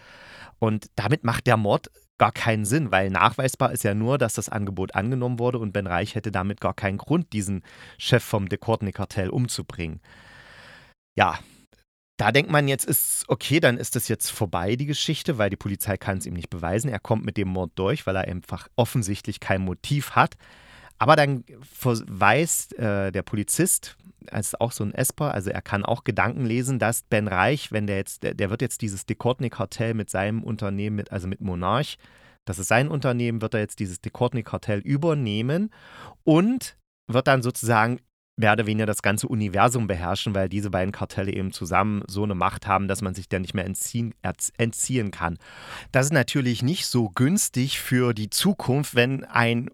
Und 0.59 0.89
damit 0.95 1.25
macht 1.25 1.45
der 1.45 1.57
Mord 1.57 1.89
gar 2.19 2.31
keinen 2.31 2.65
Sinn, 2.65 2.91
weil 2.91 3.09
nachweisbar 3.09 3.71
ist 3.71 3.83
ja 3.83 3.95
nur, 3.95 4.19
dass 4.19 4.35
das 4.35 4.49
Angebot 4.49 4.93
angenommen 4.93 5.39
wurde 5.39 5.57
und 5.57 5.71
Ben 5.71 5.87
Reich 5.87 6.13
hätte 6.13 6.31
damit 6.31 6.61
gar 6.61 6.75
keinen 6.75 6.97
Grund, 6.97 7.33
diesen 7.33 7.63
Chef 7.97 8.23
vom 8.23 8.49
De 8.49 8.59
Courtney-Kartell 8.59 9.29
umzubringen. 9.29 10.01
Ja, 11.17 11.39
da 12.17 12.31
denkt 12.33 12.51
man 12.51 12.67
jetzt 12.67 12.85
ist, 12.85 13.23
okay, 13.29 13.61
dann 13.61 13.77
ist 13.77 13.95
das 13.95 14.09
jetzt 14.09 14.29
vorbei, 14.29 14.75
die 14.75 14.85
Geschichte, 14.85 15.37
weil 15.37 15.49
die 15.49 15.55
Polizei 15.55 15.95
kann 15.95 16.17
es 16.17 16.25
ihm 16.25 16.33
nicht 16.33 16.49
beweisen. 16.49 16.89
Er 16.89 16.99
kommt 16.99 17.25
mit 17.25 17.37
dem 17.37 17.47
Mord 17.47 17.71
durch, 17.75 18.05
weil 18.05 18.17
er 18.17 18.27
einfach 18.27 18.67
offensichtlich 18.75 19.39
kein 19.39 19.61
Motiv 19.61 20.11
hat. 20.11 20.35
Aber 20.99 21.15
dann 21.15 21.45
weiß 21.81 22.73
äh, 22.73 23.11
der 23.11 23.23
Polizist, 23.23 23.97
als 24.29 24.53
auch 24.59 24.73
so 24.73 24.83
ein 24.83 24.93
Esper, 24.93 25.33
also 25.33 25.49
er 25.49 25.61
kann 25.61 25.85
auch 25.85 26.03
Gedanken 26.03 26.45
lesen, 26.45 26.77
dass 26.77 27.03
Ben 27.03 27.27
Reich, 27.27 27.71
wenn 27.71 27.87
der 27.87 27.97
jetzt, 27.97 28.23
der, 28.23 28.33
der 28.33 28.49
wird 28.49 28.61
jetzt 28.61 28.81
dieses 28.81 29.05
Decourtney-Kartell 29.05 29.93
mit 29.93 30.09
seinem 30.09 30.43
Unternehmen, 30.43 30.97
mit, 30.97 31.11
also 31.11 31.27
mit 31.27 31.41
Monarch, 31.41 31.97
das 32.45 32.59
ist 32.59 32.67
sein 32.67 32.89
Unternehmen, 32.89 33.41
wird 33.41 33.53
er 33.53 33.61
jetzt 33.61 33.79
dieses 33.79 34.01
Decourtney-Kartell 34.01 34.79
übernehmen 34.79 35.71
und 36.23 36.77
wird 37.07 37.27
dann 37.27 37.41
sozusagen 37.41 37.99
mehr 38.39 38.53
oder 38.53 38.65
weniger 38.65 38.85
das 38.85 39.01
ganze 39.01 39.27
Universum 39.27 39.87
beherrschen, 39.87 40.33
weil 40.33 40.47
diese 40.47 40.69
beiden 40.69 40.93
Kartelle 40.93 41.33
eben 41.33 41.51
zusammen 41.51 42.03
so 42.07 42.23
eine 42.23 42.35
Macht 42.35 42.67
haben, 42.67 42.87
dass 42.87 43.01
man 43.01 43.13
sich 43.13 43.27
der 43.27 43.39
nicht 43.39 43.53
mehr 43.53 43.65
entziehen, 43.65 44.13
entziehen 44.57 45.11
kann. 45.11 45.37
Das 45.91 46.07
ist 46.07 46.13
natürlich 46.13 46.63
nicht 46.63 46.85
so 46.87 47.09
günstig 47.09 47.79
für 47.79 48.13
die 48.13 48.29
Zukunft, 48.29 48.95
wenn 48.95 49.25
ein 49.25 49.69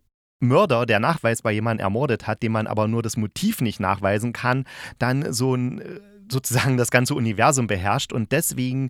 Mörder, 0.48 0.86
der 0.86 1.00
nachweisbar 1.00 1.52
jemanden 1.52 1.82
ermordet 1.82 2.28
hat, 2.28 2.44
dem 2.44 2.54
man 2.54 2.68
aber 2.68 2.88
nur 2.88 3.02
das 3.02 3.18
Motiv 3.18 3.62
nicht 3.62 3.80
nachweisen 3.80 4.34
kann, 4.34 4.66
dann 5.00 5.34
so 5.34 5.56
ein 5.56 5.82
äh, 5.82 6.00
sozusagen 6.32 6.78
das 6.78 6.92
ganze 6.92 7.16
Universum 7.16 7.68
beherrscht 7.68 8.12
und 8.12 8.32
deswegen 8.32 8.90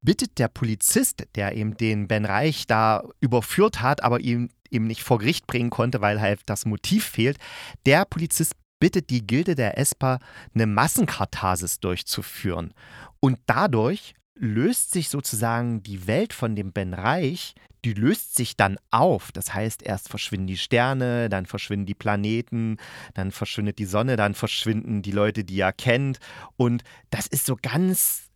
bittet 0.00 0.38
der 0.38 0.48
Polizist, 0.48 1.26
der 1.34 1.56
eben 1.56 1.76
den 1.76 2.06
Ben 2.06 2.24
Reich 2.24 2.66
da 2.66 3.02
überführt 3.20 3.82
hat, 3.82 4.02
aber 4.02 4.20
ihn 4.20 4.50
eben 4.70 4.86
nicht 4.86 5.02
vor 5.02 5.18
Gericht 5.18 5.46
bringen 5.46 5.70
konnte, 5.70 6.00
weil 6.00 6.20
halt 6.20 6.40
das 6.46 6.66
Motiv 6.66 7.04
fehlt, 7.04 7.38
der 7.86 8.04
Polizist 8.04 8.52
bittet 8.80 9.10
die 9.10 9.26
Gilde 9.26 9.54
der 9.54 9.76
ESPA, 9.76 10.20
eine 10.54 10.66
Massenkatharsis 10.66 11.80
durchzuführen. 11.80 12.74
Und 13.18 13.38
dadurch 13.46 14.14
löst 14.34 14.92
sich 14.92 15.08
sozusagen 15.08 15.82
die 15.82 16.06
Welt 16.06 16.32
von 16.32 16.54
dem 16.54 16.72
Ben 16.72 16.94
Reich, 16.94 17.54
die 17.84 17.94
löst 17.94 18.34
sich 18.34 18.56
dann 18.56 18.78
auf. 18.90 19.32
Das 19.32 19.54
heißt, 19.54 19.82
erst 19.82 20.08
verschwinden 20.08 20.46
die 20.46 20.56
Sterne, 20.56 21.28
dann 21.28 21.46
verschwinden 21.46 21.86
die 21.86 21.94
Planeten, 21.94 22.76
dann 23.14 23.30
verschwindet 23.32 23.78
die 23.78 23.84
Sonne, 23.84 24.16
dann 24.16 24.34
verschwinden 24.34 25.02
die 25.02 25.12
Leute, 25.12 25.44
die 25.44 25.60
er 25.60 25.72
kennt. 25.72 26.18
Und 26.56 26.82
das 27.10 27.26
ist 27.26 27.46
so 27.46 27.56
ganz 27.60 28.27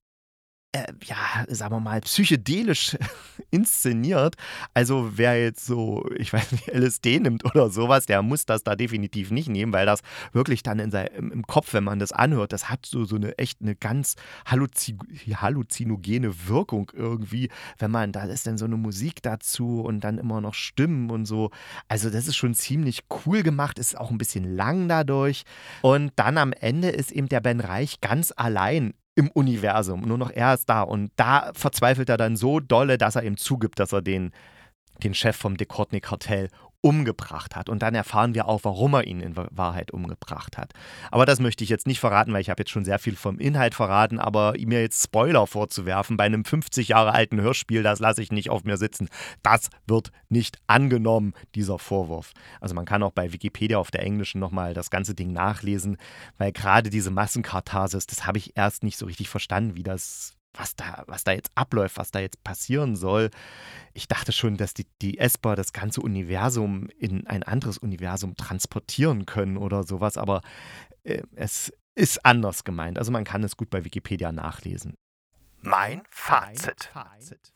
äh, 0.73 0.91
ja, 1.05 1.45
sagen 1.49 1.75
wir 1.75 1.81
mal, 1.81 2.01
psychedelisch 2.01 2.97
inszeniert. 3.51 4.37
Also 4.73 5.13
wer 5.17 5.41
jetzt 5.41 5.67
so, 5.67 6.09
ich 6.17 6.33
weiß 6.33 6.53
nicht, 6.53 6.69
LSD 6.69 7.21
nimmt 7.21 7.45
oder 7.45 7.69
sowas, 7.69 8.07
der 8.07 8.23
muss 8.23 8.47
das 8.47 8.65
da 8.65 8.75
definitiv 8.75 9.31
nicht 9.31 9.49
nehmen, 9.49 9.73
weil 9.73 9.85
das 9.85 10.01
wirklich 10.33 10.63
dann 10.63 10.79
in 10.79 10.91
sein, 10.91 11.09
im 11.09 11.47
Kopf, 11.47 11.75
wenn 11.75 11.85
man 11.85 11.99
das 11.99 12.13
anhört, 12.13 12.55
das 12.55 12.71
hat 12.71 12.87
so, 12.87 13.05
so 13.05 13.17
eine 13.17 13.37
echt 13.39 13.61
eine 13.61 13.77
ganz 13.77 14.17
Halluzin 14.47 14.99
halluzinogene 15.35 16.49
Wirkung 16.49 16.91
irgendwie, 16.95 17.51
wenn 17.79 17.91
man, 17.91 18.13
da 18.13 18.25
ist 18.25 18.47
dann 18.47 18.57
so 18.57 18.65
eine 18.65 18.79
Musik 18.79 19.23
dazu 19.23 19.83
und 19.83 20.01
dann 20.01 20.17
immer 20.17 20.41
noch 20.41 20.55
Stimmen 20.55 21.11
und 21.11 21.27
so. 21.27 21.51
Also 21.89 22.09
das 22.09 22.27
ist 22.27 22.37
schon 22.37 22.55
ziemlich 22.55 23.05
cool 23.27 23.43
gemacht, 23.43 23.79
ist 23.79 23.99
auch 23.99 24.11
ein 24.11 24.19
bisschen 24.19 24.57
lang 24.57 24.89
dadurch. 24.89 25.43
Und 25.83 26.13
dann 26.17 26.39
am 26.39 26.55
Ende 26.55 26.89
ist 26.89 27.13
eben 27.13 27.29
der 27.29 27.41
Ben 27.41 27.61
Reich 27.61 28.01
ganz 28.01 28.33
allein 28.35 28.95
im 29.15 29.31
Universum. 29.31 30.03
Nur 30.03 30.19
noch 30.19 30.31
er 30.31 30.55
ist 30.55 30.69
da. 30.69 30.83
Und 30.83 31.11
da 31.17 31.51
verzweifelt 31.55 32.09
er 32.09 32.17
dann 32.17 32.37
so 32.37 32.61
dolle, 32.61 32.99
dass 32.99 33.17
er 33.17 33.25
ihm 33.25 33.37
zugibt, 33.37 33.79
dass 33.79 33.93
er 33.93 34.03
den, 34.03 34.33
den 35.03 35.15
Chef 35.15 35.37
vom 35.37 35.57
Dekortnik-Kartell 35.57 36.49
umgebracht 36.83 37.57
hat. 37.57 37.69
Und 37.69 37.81
dann 37.81 37.95
erfahren 37.95 38.35
wir 38.35 38.47
auch, 38.47 38.61
warum 38.65 38.95
er 38.95 39.07
ihn 39.07 39.21
in 39.21 39.37
Wahrheit 39.37 39.93
umgebracht 39.93 40.59
hat. 40.59 40.73
Aber 41.11 41.25
das 41.25 41.41
möchte 41.41 41.65
ich 41.65 41.71
jetzt 41.71 41.87
nicht 41.87 42.01
verraten, 42.01 42.33
weil 42.33 42.43
ich 42.43 42.51
habe 42.51 42.61
jetzt 42.61 42.71
schon 42.71 42.85
sehr 42.85 42.99
viel 42.99 43.17
vom 43.17 43.39
Inhalt 43.39 43.75
verraten, 43.75 44.19
aber 44.19 44.55
mir 44.59 44.83
jetzt 44.83 45.03
Spoiler 45.03 45.47
vorzuwerfen 45.47 46.17
bei 46.17 46.25
einem 46.25 46.45
50 46.45 46.89
Jahre 46.89 47.13
alten 47.13 47.41
Hörspiel, 47.41 47.83
das 47.83 48.01
lasse 48.01 48.23
ich 48.23 48.33
nicht 48.33 48.51
auf 48.51 48.65
mir 48.65 48.77
sitzen. 48.77 49.09
Das 49.43 49.71
wird 49.87 50.11
nicht 50.29 50.59
angenommen, 50.67 51.35
dieser 51.55 51.79
Vorwurf. 51.79 52.33
Also 52.61 52.75
man 52.75 52.85
kann 52.85 53.03
auch 53.03 53.13
bei 53.13 53.33
Wikipedia 53.33 53.79
auf 53.79 53.91
der 53.91 54.03
englischen 54.03 54.41
nochmal 54.41 54.75
das 54.75 54.91
ganze 54.91 55.15
Ding 55.15 55.33
nachlesen, 55.33 55.97
weil 56.37 56.53
gerade 56.53 56.91
diese 56.91 57.11
Massenkatharsis, 57.11 58.07
das 58.07 58.27
habe 58.27 58.39
ich 58.39 58.57
erst 58.57 58.83
nicht 58.83 58.99
so 58.99 59.07
richtig 59.07 59.29
verstanden, 59.29 59.77
wie 59.77 59.85
das 59.85 60.35
was 60.55 60.77
da, 60.77 61.05
was 61.07 61.25
da 61.25 61.33
jetzt 61.33 61.51
abläuft, 61.55 61.97
was 61.97 62.11
da 62.11 62.21
jetzt 62.21 62.43
passieren 62.45 62.97
soll. 62.97 63.31
Ich 63.95 64.09
dachte 64.09 64.33
schon, 64.33 64.57
dass 64.57 64.75
die, 64.75 64.87
die 65.01 65.19
Esper 65.19 65.57
das 65.57 65.73
ganze 65.73 66.01
Universum 66.01 66.89
in 66.99 67.27
ein 67.27 67.43
anderes 67.43 67.79
Universum 67.79 68.37
transportieren 68.37 69.27
können 69.27 69.57
oder 69.57 69.85
sowas, 69.85 70.17
aber 70.17 70.43
äh, 71.05 71.23
es 71.35 71.73
ist 71.95 72.25
anders 72.25 72.65
gemeint. 72.65 72.99
Also 72.99 73.13
man 73.13 73.25
kann 73.25 73.45
es 73.45 73.57
gut 73.57 73.71
bei 73.71 73.85
Wikipedia 73.85 74.33
nachlesen. 74.33 74.95
Mein 75.63 76.03
Fazit. 76.11 76.91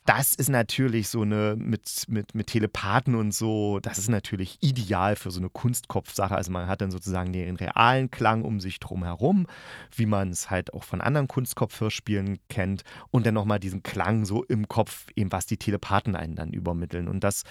Das 0.04 0.34
ist 0.34 0.48
natürlich 0.48 1.08
so 1.08 1.22
eine 1.22 1.56
mit, 1.56 2.04
mit, 2.08 2.34
mit 2.34 2.46
Telepathen 2.46 3.14
und 3.14 3.32
so, 3.32 3.80
das 3.80 3.98
ist 3.98 4.08
natürlich 4.08 4.58
ideal 4.60 5.16
für 5.16 5.30
so 5.30 5.40
eine 5.40 5.50
Kunstkopfsache. 5.50 6.34
Also 6.34 6.52
man 6.52 6.68
hat 6.68 6.80
dann 6.80 6.90
sozusagen 6.90 7.32
den 7.32 7.56
realen 7.56 8.10
Klang 8.10 8.42
um 8.42 8.60
sich 8.60 8.78
drum 8.78 9.02
herum, 9.02 9.46
wie 9.94 10.06
man 10.06 10.30
es 10.30 10.50
halt 10.50 10.72
auch 10.72 10.84
von 10.84 11.00
anderen 11.00 11.28
Kunstkopfhörspielen 11.28 12.38
kennt 12.48 12.82
und 13.10 13.26
dann 13.26 13.34
nochmal 13.34 13.58
diesen 13.58 13.82
Klang 13.82 14.24
so 14.24 14.44
im 14.44 14.68
Kopf, 14.68 15.06
eben 15.16 15.32
was 15.32 15.46
die 15.46 15.58
Telepathen 15.58 16.14
einen 16.14 16.36
dann 16.36 16.52
übermitteln. 16.52 17.08
Und 17.08 17.24
das 17.24 17.42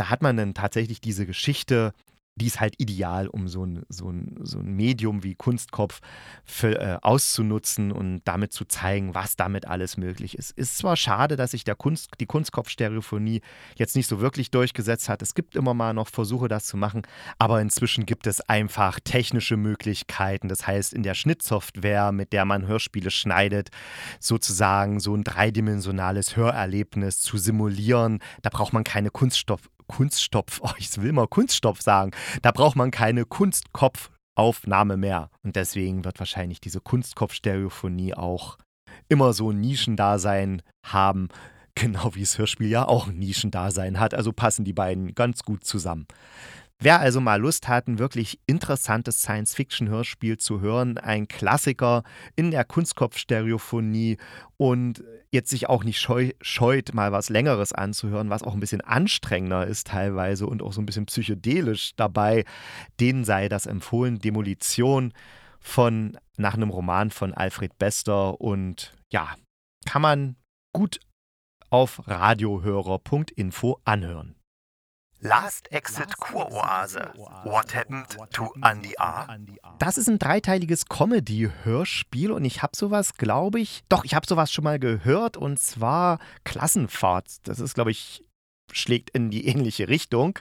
da 0.00 0.08
hat 0.08 0.22
man 0.22 0.34
dann 0.38 0.54
tatsächlich 0.54 1.02
diese 1.02 1.26
Geschichte 1.26 1.92
die 2.36 2.46
ist 2.46 2.60
halt 2.60 2.74
ideal, 2.78 3.28
um 3.28 3.48
so 3.48 3.64
ein, 3.64 3.82
so 3.88 4.10
ein, 4.10 4.36
so 4.42 4.58
ein 4.58 4.74
Medium 4.74 5.22
wie 5.22 5.34
Kunstkopf 5.34 6.00
für, 6.44 6.80
äh, 6.80 6.98
auszunutzen 7.02 7.92
und 7.92 8.22
damit 8.24 8.52
zu 8.52 8.64
zeigen, 8.64 9.14
was 9.14 9.36
damit 9.36 9.66
alles 9.66 9.96
möglich 9.96 10.38
ist. 10.38 10.52
Ist 10.52 10.78
zwar 10.78 10.96
schade, 10.96 11.36
dass 11.36 11.50
sich 11.50 11.64
der 11.64 11.74
Kunst, 11.74 12.10
die 12.18 12.26
Kunstkopfstereophonie 12.26 13.42
jetzt 13.76 13.94
nicht 13.94 14.06
so 14.06 14.20
wirklich 14.20 14.50
durchgesetzt 14.50 15.08
hat. 15.08 15.22
Es 15.22 15.34
gibt 15.34 15.54
immer 15.54 15.74
mal 15.74 15.92
noch 15.92 16.08
Versuche, 16.08 16.48
das 16.48 16.66
zu 16.66 16.76
machen, 16.76 17.02
aber 17.38 17.60
inzwischen 17.60 18.06
gibt 18.06 18.26
es 18.26 18.40
einfach 18.40 19.00
technische 19.00 19.56
Möglichkeiten. 19.56 20.48
Das 20.48 20.66
heißt, 20.66 20.94
in 20.94 21.02
der 21.02 21.14
Schnittsoftware, 21.14 22.12
mit 22.12 22.32
der 22.32 22.44
man 22.44 22.66
Hörspiele 22.66 23.10
schneidet, 23.10 23.70
sozusagen 24.18 25.00
so 25.00 25.14
ein 25.14 25.24
dreidimensionales 25.24 26.36
Hörerlebnis 26.36 27.20
zu 27.20 27.36
simulieren. 27.36 28.20
Da 28.42 28.50
braucht 28.50 28.72
man 28.72 28.84
keine 28.84 29.10
Kunststoff, 29.10 29.68
Kunststoff, 29.90 30.60
oh, 30.62 30.70
ich 30.78 30.96
will 31.02 31.12
mal 31.12 31.26
Kunststoff 31.26 31.82
sagen, 31.82 32.12
da 32.42 32.52
braucht 32.52 32.76
man 32.76 32.90
keine 32.90 33.24
Kunstkopfaufnahme 33.24 34.96
mehr. 34.96 35.30
Und 35.42 35.56
deswegen 35.56 36.04
wird 36.04 36.18
wahrscheinlich 36.18 36.60
diese 36.60 36.80
Kunstkopfstereophonie 36.80 38.14
auch 38.14 38.56
immer 39.08 39.32
so 39.32 39.50
ein 39.50 39.60
Nischendasein 39.60 40.62
haben, 40.86 41.28
genau 41.74 42.14
wie 42.14 42.20
das 42.20 42.38
Hörspiel 42.38 42.68
ja 42.68 42.86
auch 42.86 43.08
ein 43.08 43.18
Nischendasein 43.18 43.98
hat. 43.98 44.14
Also 44.14 44.32
passen 44.32 44.64
die 44.64 44.72
beiden 44.72 45.14
ganz 45.14 45.42
gut 45.42 45.64
zusammen. 45.64 46.06
Wer 46.82 46.98
also 46.98 47.20
mal 47.20 47.38
Lust 47.38 47.68
hat, 47.68 47.88
ein 47.88 47.98
wirklich 47.98 48.40
interessantes 48.46 49.20
Science-Fiction-Hörspiel 49.20 50.38
zu 50.38 50.62
hören, 50.62 50.96
ein 50.96 51.28
Klassiker 51.28 52.04
in 52.36 52.50
der 52.50 52.64
Kunstkopfstereophonie 52.64 54.16
und 54.56 55.04
jetzt 55.30 55.50
sich 55.50 55.68
auch 55.68 55.84
nicht 55.84 56.00
scheu 56.00 56.30
scheut, 56.40 56.94
mal 56.94 57.12
was 57.12 57.28
Längeres 57.28 57.74
anzuhören, 57.74 58.30
was 58.30 58.42
auch 58.42 58.54
ein 58.54 58.60
bisschen 58.60 58.80
anstrengender 58.80 59.66
ist 59.66 59.88
teilweise 59.88 60.46
und 60.46 60.62
auch 60.62 60.72
so 60.72 60.80
ein 60.80 60.86
bisschen 60.86 61.04
psychedelisch 61.04 61.92
dabei, 61.96 62.46
denen 62.98 63.24
sei 63.24 63.50
das 63.50 63.66
empfohlen. 63.66 64.18
Demolition 64.18 65.12
von 65.60 66.16
nach 66.38 66.54
einem 66.54 66.70
Roman 66.70 67.10
von 67.10 67.34
Alfred 67.34 67.76
Bester 67.78 68.40
und 68.40 68.94
ja, 69.12 69.34
kann 69.84 70.00
man 70.00 70.36
gut 70.72 70.98
auf 71.68 72.08
radiohörer.info 72.08 73.80
anhören. 73.84 74.39
Last 75.22 75.70
Exit 75.70 76.16
Kuroase. 76.18 77.12
What 77.44 77.74
happened 77.74 78.06
to 78.32 78.52
Andy 78.62 78.94
R? 78.98 79.28
Das 79.78 79.98
ist 79.98 80.08
ein 80.08 80.18
dreiteiliges 80.18 80.86
Comedy-Hörspiel 80.86 82.30
und 82.30 82.44
ich 82.44 82.62
habe 82.62 82.74
sowas, 82.74 83.14
glaube 83.18 83.60
ich, 83.60 83.82
doch, 83.90 84.04
ich 84.04 84.14
habe 84.14 84.26
sowas 84.26 84.50
schon 84.50 84.64
mal 84.64 84.78
gehört 84.78 85.36
und 85.36 85.58
zwar 85.58 86.20
Klassenfahrt. 86.44 87.46
Das 87.46 87.60
ist, 87.60 87.74
glaube 87.74 87.90
ich, 87.90 88.24
schlägt 88.72 89.10
in 89.10 89.30
die 89.30 89.46
ähnliche 89.46 89.88
Richtung. 89.88 90.38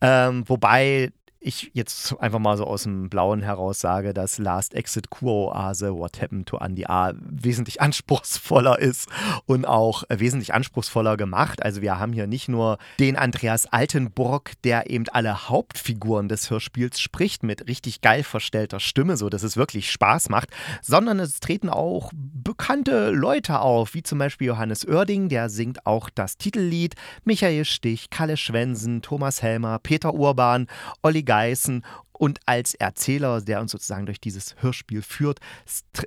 Ähm, 0.00 0.46
wobei 0.48 1.12
ich 1.40 1.70
jetzt 1.72 2.14
einfach 2.20 2.38
mal 2.38 2.58
so 2.58 2.64
aus 2.66 2.82
dem 2.82 3.08
Blauen 3.08 3.40
heraus 3.40 3.80
sage, 3.80 4.12
dass 4.12 4.36
Last 4.36 4.74
Exit 4.74 5.08
Kur-Oase 5.08 5.94
What 5.94 6.20
Happened 6.20 6.46
to 6.46 6.58
Andy 6.58 6.84
A 6.84 7.12
wesentlich 7.14 7.80
anspruchsvoller 7.80 8.78
ist 8.78 9.08
und 9.46 9.64
auch 9.64 10.04
wesentlich 10.10 10.52
anspruchsvoller 10.52 11.16
gemacht. 11.16 11.62
Also 11.62 11.80
wir 11.80 11.98
haben 11.98 12.12
hier 12.12 12.26
nicht 12.26 12.48
nur 12.48 12.76
den 12.98 13.16
Andreas 13.16 13.66
Altenburg, 13.66 14.52
der 14.64 14.90
eben 14.90 15.06
alle 15.08 15.48
Hauptfiguren 15.48 16.28
des 16.28 16.50
Hörspiels 16.50 17.00
spricht 17.00 17.42
mit 17.42 17.66
richtig 17.68 18.02
geil 18.02 18.22
verstellter 18.22 18.78
Stimme, 18.78 19.16
so 19.16 19.30
dass 19.30 19.42
es 19.42 19.56
wirklich 19.56 19.90
Spaß 19.90 20.28
macht, 20.28 20.50
sondern 20.82 21.20
es 21.20 21.40
treten 21.40 21.70
auch 21.70 22.10
bekannte 22.14 23.10
Leute 23.10 23.60
auf, 23.60 23.94
wie 23.94 24.02
zum 24.02 24.18
Beispiel 24.18 24.48
Johannes 24.48 24.86
Oerding, 24.86 25.30
der 25.30 25.48
singt 25.48 25.86
auch 25.86 26.10
das 26.10 26.36
Titellied, 26.36 26.96
Michael 27.24 27.64
Stich, 27.64 28.10
Kalle 28.10 28.36
Schwensen, 28.36 29.00
Thomas 29.00 29.42
Helmer, 29.42 29.78
Peter 29.78 30.12
Urban, 30.12 30.66
Olli 31.02 31.22
Geißen 31.30 31.84
Und 32.12 32.40
als 32.44 32.74
Erzähler, 32.74 33.40
der 33.40 33.60
uns 33.60 33.70
sozusagen 33.70 34.04
durch 34.04 34.20
dieses 34.20 34.56
Hörspiel 34.60 35.00
führt, 35.00 35.38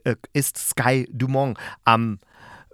äh, 0.03 0.17
ist 0.33 0.57
Sky 0.57 1.07
Dumont 1.09 1.57
am 1.85 2.19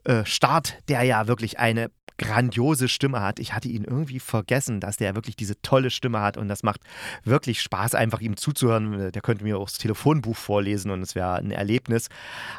äh, 0.03 0.25
Start, 0.25 0.79
der 0.89 1.03
ja 1.03 1.27
wirklich 1.27 1.59
eine 1.59 1.91
grandiose 2.17 2.89
Stimme 2.89 3.21
hat. 3.21 3.39
Ich 3.39 3.53
hatte 3.53 3.69
ihn 3.69 3.83
irgendwie 3.83 4.19
vergessen, 4.19 4.79
dass 4.79 4.97
der 4.97 5.13
wirklich 5.13 5.35
diese 5.35 5.61
tolle 5.61 5.91
Stimme 5.91 6.21
hat 6.21 6.37
und 6.37 6.47
das 6.47 6.63
macht 6.63 6.81
wirklich 7.23 7.61
Spaß, 7.61 7.93
einfach 7.93 8.19
ihm 8.19 8.35
zuzuhören. 8.35 9.11
Der 9.11 9.21
könnte 9.21 9.43
mir 9.43 9.59
auch 9.59 9.69
das 9.69 9.77
Telefonbuch 9.77 10.35
vorlesen 10.35 10.89
und 10.89 11.03
es 11.03 11.13
wäre 11.13 11.35
ein 11.35 11.51
Erlebnis. 11.51 12.09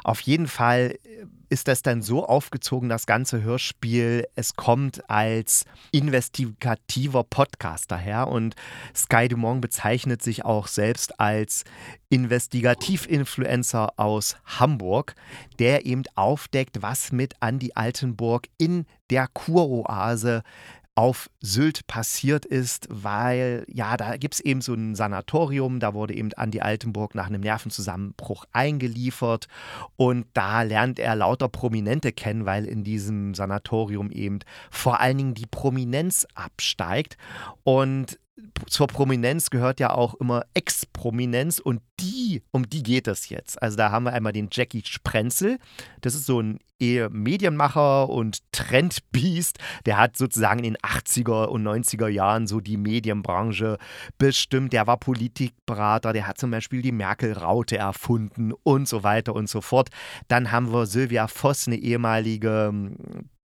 Auf 0.05 0.21
jeden 0.21 0.47
Fall 0.47 0.95
ist 1.51 1.67
das 1.69 1.83
dann 1.83 2.01
so 2.01 2.25
aufgezogen, 2.25 2.89
das 2.89 3.07
ganze 3.07 3.43
Hörspiel. 3.43 4.27
Es 4.37 4.55
kommt 4.55 5.11
als 5.11 5.65
investigativer 5.91 7.25
Podcast 7.25 7.91
daher 7.91 8.29
und 8.29 8.55
Sky 8.95 9.29
Dumont 9.29 9.61
bezeichnet 9.61 10.23
sich 10.23 10.45
auch 10.45 10.69
selbst 10.69 11.19
als 11.19 11.65
Investigativ-Influencer 12.09 13.99
aus 13.99 14.37
Hamburg, 14.45 15.15
der 15.59 15.87
eben 15.87 16.05
aufdeckt, 16.15 16.83
was 16.83 17.11
mit 17.11 17.35
Andy 17.41 17.73
Altenburg 17.75 18.47
in 18.57 18.87
der 19.11 19.27
Kuroase 19.27 20.43
auf 21.01 21.31
Sylt 21.41 21.87
passiert 21.87 22.45
ist, 22.45 22.87
weil 22.91 23.65
ja, 23.73 23.97
da 23.97 24.19
gibt 24.19 24.35
es 24.35 24.41
eben 24.41 24.61
so 24.61 24.75
ein 24.75 24.95
Sanatorium, 24.95 25.81
da 25.81 25.95
wurde 25.95 26.13
eben 26.13 26.31
Andi 26.35 26.61
Altenburg 26.61 27.15
nach 27.15 27.29
einem 27.29 27.41
Nervenzusammenbruch 27.41 28.45
eingeliefert. 28.53 29.47
Und 29.97 30.27
da 30.35 30.61
lernt 30.61 30.99
er 30.99 31.17
lauter 31.17 31.49
Prominente 31.49 32.13
kennen, 32.13 32.45
weil 32.45 32.67
in 32.67 32.85
diesem 32.85 33.33
Sanatorium 33.33 34.11
eben 34.11 34.41
vor 34.71 35.01
allen 35.01 35.17
Dingen 35.17 35.33
die 35.33 35.47
Prominenz 35.47 36.27
absteigt. 36.35 37.17
Und 37.65 38.19
zur 38.67 38.87
Prominenz 38.87 39.51
gehört 39.51 39.81
ja 39.81 39.91
auch 39.93 40.15
immer 40.15 40.45
Ex-Prominenz 40.55 41.59
und 41.59 41.83
die, 41.99 42.43
um 42.51 42.69
die 42.69 42.83
geht 42.83 43.09
es 43.09 43.29
jetzt. 43.29 43.61
Also 43.61 43.77
da 43.77 43.91
haben 43.91 44.05
wir 44.05 44.13
einmal 44.13 44.33
den 44.33 44.49
Jackie 44.51 44.83
Sprenzel, 44.85 45.59
das 46.01 46.15
ist 46.15 46.27
so 46.27 46.41
ein 46.41 46.59
eher 46.79 47.11
Medienmacher 47.11 48.09
und 48.09 48.41
Trendbeast, 48.53 49.59
der 49.85 49.99
hat 49.99 50.17
sozusagen 50.17 50.61
in 50.61 50.75
den 50.75 50.77
80er 50.79 51.47
und 51.47 51.63
90er 51.63 52.09
Jahren 52.09 52.47
so 52.47 52.61
die 52.61 52.79
Medienbranche 52.79 53.77
bestimmt, 54.17 54.73
der 54.73 54.87
war 54.87 54.97
Politikberater, 54.97 56.13
der 56.13 56.27
hat 56.27 56.39
zum 56.39 56.51
Beispiel 56.51 56.81
die 56.81 56.93
Merkel-Raute 56.93 57.77
erfunden 57.77 58.53
und 58.63 58.89
so 58.89 59.03
weiter 59.03 59.35
und 59.35 59.49
so 59.49 59.61
fort. 59.61 59.91
Dann 60.29 60.53
haben 60.53 60.73
wir 60.73 60.87
Sylvia 60.87 61.27
Voss, 61.27 61.67
eine 61.67 61.77
ehemalige 61.77 62.73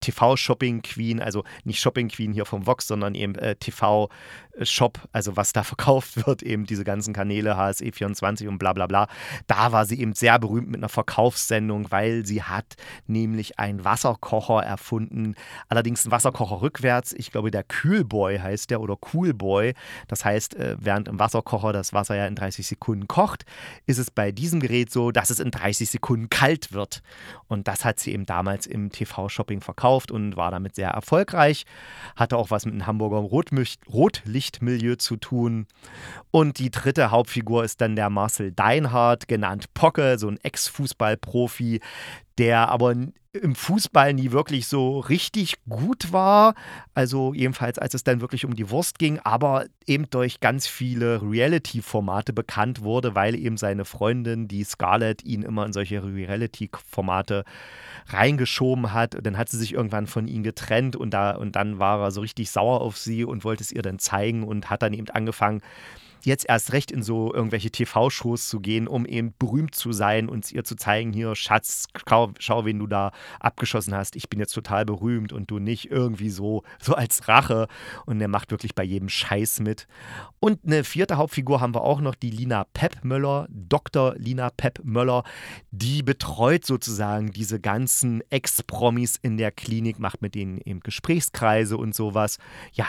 TV-Shopping-Queen, 0.01 1.21
also 1.21 1.45
nicht 1.65 1.81
Shopping-Queen 1.81 2.33
hier 2.33 2.47
vom 2.47 2.67
Vox, 2.67 2.87
sondern 2.87 3.15
eben 3.15 3.35
äh, 3.35 3.55
TV-Shop, 3.57 4.99
also 5.13 5.37
was 5.37 5.53
da 5.53 5.63
verkauft 5.71 6.27
wird, 6.27 6.43
eben 6.43 6.65
diese 6.65 6.85
ganzen 6.85 7.13
Kanäle, 7.13 7.57
HSE24 7.57 8.49
und 8.49 8.59
bla 8.59 8.73
bla 8.73 8.87
bla. 8.87 9.09
Da 9.47 9.73
war 9.73 9.85
sie 9.85 10.01
eben 10.01 10.15
sehr 10.15 10.39
berühmt 10.39 10.69
mit 10.69 10.81
einer 10.81 10.89
Verkaufssendung, 10.89 11.91
weil 11.91 12.25
sie 12.25 12.43
hat 12.43 12.77
nämlich 13.07 13.59
einen 13.59 13.85
Wasserkocher 13.85 14.63
erfunden, 14.65 15.35
allerdings 15.69 16.05
einen 16.05 16.13
Wasserkocher 16.13 16.63
rückwärts. 16.63 17.13
Ich 17.13 17.31
glaube, 17.31 17.51
der 17.51 17.63
Kühlboy 17.63 18.39
heißt 18.39 18.71
der 18.71 18.81
oder 18.81 18.97
Coolboy. 18.97 19.75
Das 20.09 20.25
heißt, 20.25 20.55
äh, 20.57 20.77
während 20.79 21.09
im 21.09 21.19
Wasserkocher 21.19 21.73
das 21.73 21.93
Wasser 21.93 22.17
ja 22.17 22.27
in 22.27 22.35
30 22.35 22.67
Sekunden 22.67 23.07
kocht, 23.07 23.45
ist 23.87 23.99
es 23.99 24.11
bei 24.11 24.33
diesem 24.33 24.61
Gerät 24.61 24.91
so, 24.91 25.11
dass 25.11 25.31
es 25.31 25.41
in 25.41 25.51
30 25.51 25.91
Sekunden 25.91 26.31
kalt 26.31 26.73
wird. 26.73 27.03
Und 27.49 27.69
das 27.69 27.85
hat 27.85 28.01
sie 28.01 28.13
eben 28.13 28.25
damals 28.25 28.67
im 28.67 28.91
TV-Shopping 28.91 29.61
verkauft 29.61 29.90
verkauft 29.91 30.11
und 30.11 30.37
war 30.37 30.51
damit 30.51 30.75
sehr 30.75 30.91
erfolgreich. 30.91 31.65
Hatte 32.17 32.37
auch 32.37 32.51
was 32.51 32.65
mit 32.65 32.75
dem 32.75 32.87
Hamburger 32.87 33.19
Rotlichtmilieu 33.19 34.97
zu 34.97 35.17
tun. 35.17 35.67
Und 36.31 36.59
die 36.59 36.71
dritte 36.71 37.11
Hauptfigur 37.11 37.65
ist 37.65 37.81
dann 37.81 37.97
der 37.97 38.11
Marcel 38.11 38.53
Deinhardt, 38.53 39.29
genannt 39.29 39.73
Pocke, 39.75 40.19
so 40.19 40.29
ein 40.29 40.39
Ex-Fußballprofi, 40.43 41.81
der 42.39 42.69
aber 42.69 42.95
im 43.33 43.55
Fußball 43.55 44.13
nie 44.13 44.33
wirklich 44.33 44.67
so 44.67 44.99
richtig 44.99 45.55
gut 45.69 46.13
war. 46.13 46.55
Also 46.95 47.33
jedenfalls, 47.33 47.79
als 47.79 47.95
es 47.95 48.03
dann 48.03 48.21
wirklich 48.21 48.45
um 48.45 48.57
die 48.57 48.71
Wurst 48.71 48.99
ging, 48.99 49.21
aber 49.21 49.67
eben 49.87 50.11
durch 50.11 50.41
ganz 50.41 50.67
viele 50.67 51.23
Reality-Formate 51.23 52.33
bekannt 52.33 52.83
wurde, 52.83 53.15
weil 53.15 53.37
eben 53.37 53.57
seine 53.57 53.85
Freundin, 53.85 54.49
die 54.49 54.65
Scarlett, 54.65 55.25
ihn 55.25 55.43
immer 55.43 55.65
in 55.65 55.73
solche 55.73 56.03
Reality-Formate 56.03 57.45
reingeschoben 58.09 58.93
hat. 58.93 59.15
Und 59.15 59.25
dann 59.25 59.39
hat 59.39 59.49
sie 59.49 59.59
sich 59.59 59.75
irgendwann 59.75 60.09
von 60.09 60.27
ihm 60.27 60.43
getrennt 60.43 60.97
und, 60.97 61.11
da, 61.11 61.37
und 61.37 61.55
dann 61.55 61.79
war 61.79 62.01
er 62.01 62.11
so 62.11 62.23
richtig 62.23 62.51
sauer 62.51 62.81
auf 62.81 62.99
sie 62.99 63.25
und 63.25 63.45
wollte 63.45 63.63
es 63.63 63.71
ihr 63.71 63.83
dann 63.83 64.01
zeigen 64.01 64.43
und 64.43 64.71
hat 64.71 64.83
dann 64.83 64.93
eben 64.93 65.09
angefangen, 65.09 65.63
jetzt 66.25 66.49
erst 66.49 66.73
recht 66.73 66.91
in 66.91 67.03
so 67.03 67.33
irgendwelche 67.33 67.71
TV-Shows 67.71 68.49
zu 68.49 68.61
gehen, 68.61 68.89
um 68.89 69.07
eben 69.07 69.35
berühmt 69.39 69.75
zu 69.75 69.93
sein 69.93 70.29
und 70.29 70.51
ihr 70.53 70.65
zu 70.65 70.77
zeigen, 70.77 71.13
hier, 71.13 71.35
Schatz, 71.35 71.87
schau, 72.09 72.33
schau, 72.39 72.65
wen 72.65 72.79
du 72.79 72.87
da 72.87 73.13
abgeschossen 73.39 73.95
hast. 73.95 74.17
Ich 74.17 74.29
bin 74.29 74.41
jetzt 74.41 74.53
total 74.53 74.85
berühmt 74.85 75.33
und 75.33 75.51
du 75.51 75.59
nicht 75.59 75.91
irgendwie 75.91 76.31
so, 76.31 76.63
so 76.81 76.95
als 76.95 77.29
Rache. 77.29 77.69
Und 78.07 78.21
er 78.21 78.29
macht 78.29 78.51
wirklich 78.51 78.75
bei 78.75 78.85
jedem 78.85 79.09
Scheiß 79.09 79.61
mit. 79.61 79.87
Und 80.41 80.65
eine 80.65 80.85
vierte 80.85 81.17
Hauptfigur 81.17 81.61
haben 81.61 81.75
wir 81.75 81.83
auch 81.83 82.01
noch, 82.01 82.15
die 82.15 82.31
Lina 82.31 82.65
Pep 82.73 83.05
Möller, 83.05 83.47
Dr. 83.51 84.15
Lina 84.17 84.51
Pep 84.51 84.81
Möller. 84.85 85.25
Die 85.71 86.03
betreut 86.03 86.65
sozusagen 86.65 87.31
diese 87.31 87.61
ganzen 87.61 88.23
Ex-Promis 88.31 89.17
in 89.23 89.37
der 89.37 89.53
Klinik, 89.53 89.99
macht 89.99 90.23
mit 90.23 90.35
denen 90.35 90.59
eben 90.59 90.81
Gesprächskreise 90.81 91.77
und 91.77 91.95
sowas. 91.95 92.39
Ja, 92.73 92.87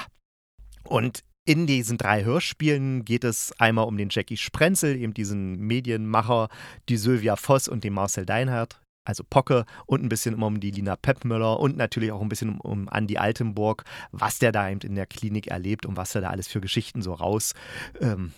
und 0.84 1.24
in 1.46 1.66
diesen 1.66 1.98
drei 1.98 2.24
Hörspielen 2.24 3.04
geht 3.04 3.24
es 3.24 3.52
einmal 3.60 3.86
um 3.86 3.98
den 3.98 4.10
Jackie 4.12 4.38
Sprenzel, 4.38 4.96
eben 4.96 5.14
diesen 5.14 5.60
Medienmacher, 5.60 6.50
die 6.88 6.98
Sylvia 6.98 7.36
Voss 7.36 7.68
und 7.68 7.84
den 7.84 7.94
Marcel 7.94 8.26
Deinhardt, 8.26 8.80
also 9.06 9.24
Pocke, 9.28 9.66
und 9.88 10.04
ein 10.04 10.10
bisschen 10.10 10.42
um 10.42 10.60
die 10.60 10.72
Lina 10.72 10.96
Peppmüller 10.96 11.60
und 11.60 11.78
natürlich 11.78 12.12
auch 12.12 12.22
ein 12.22 12.30
bisschen 12.30 12.60
um, 12.60 12.62
um 12.62 12.90
Andy 12.92 13.18
Altenburg, 13.18 13.84
was 14.12 14.38
der 14.40 14.52
da 14.52 14.70
eben 14.70 14.82
in 14.82 14.96
der 14.96 15.08
Klinik 15.08 15.48
erlebt 15.48 15.86
und 15.86 15.98
was 15.98 16.14
er 16.14 16.22
da 16.22 16.30
alles 16.30 16.48
für 16.48 16.62
Geschichten 16.62 17.02
so 17.02 17.14
rausholen 17.14 17.54
ähm, 18.02 18.34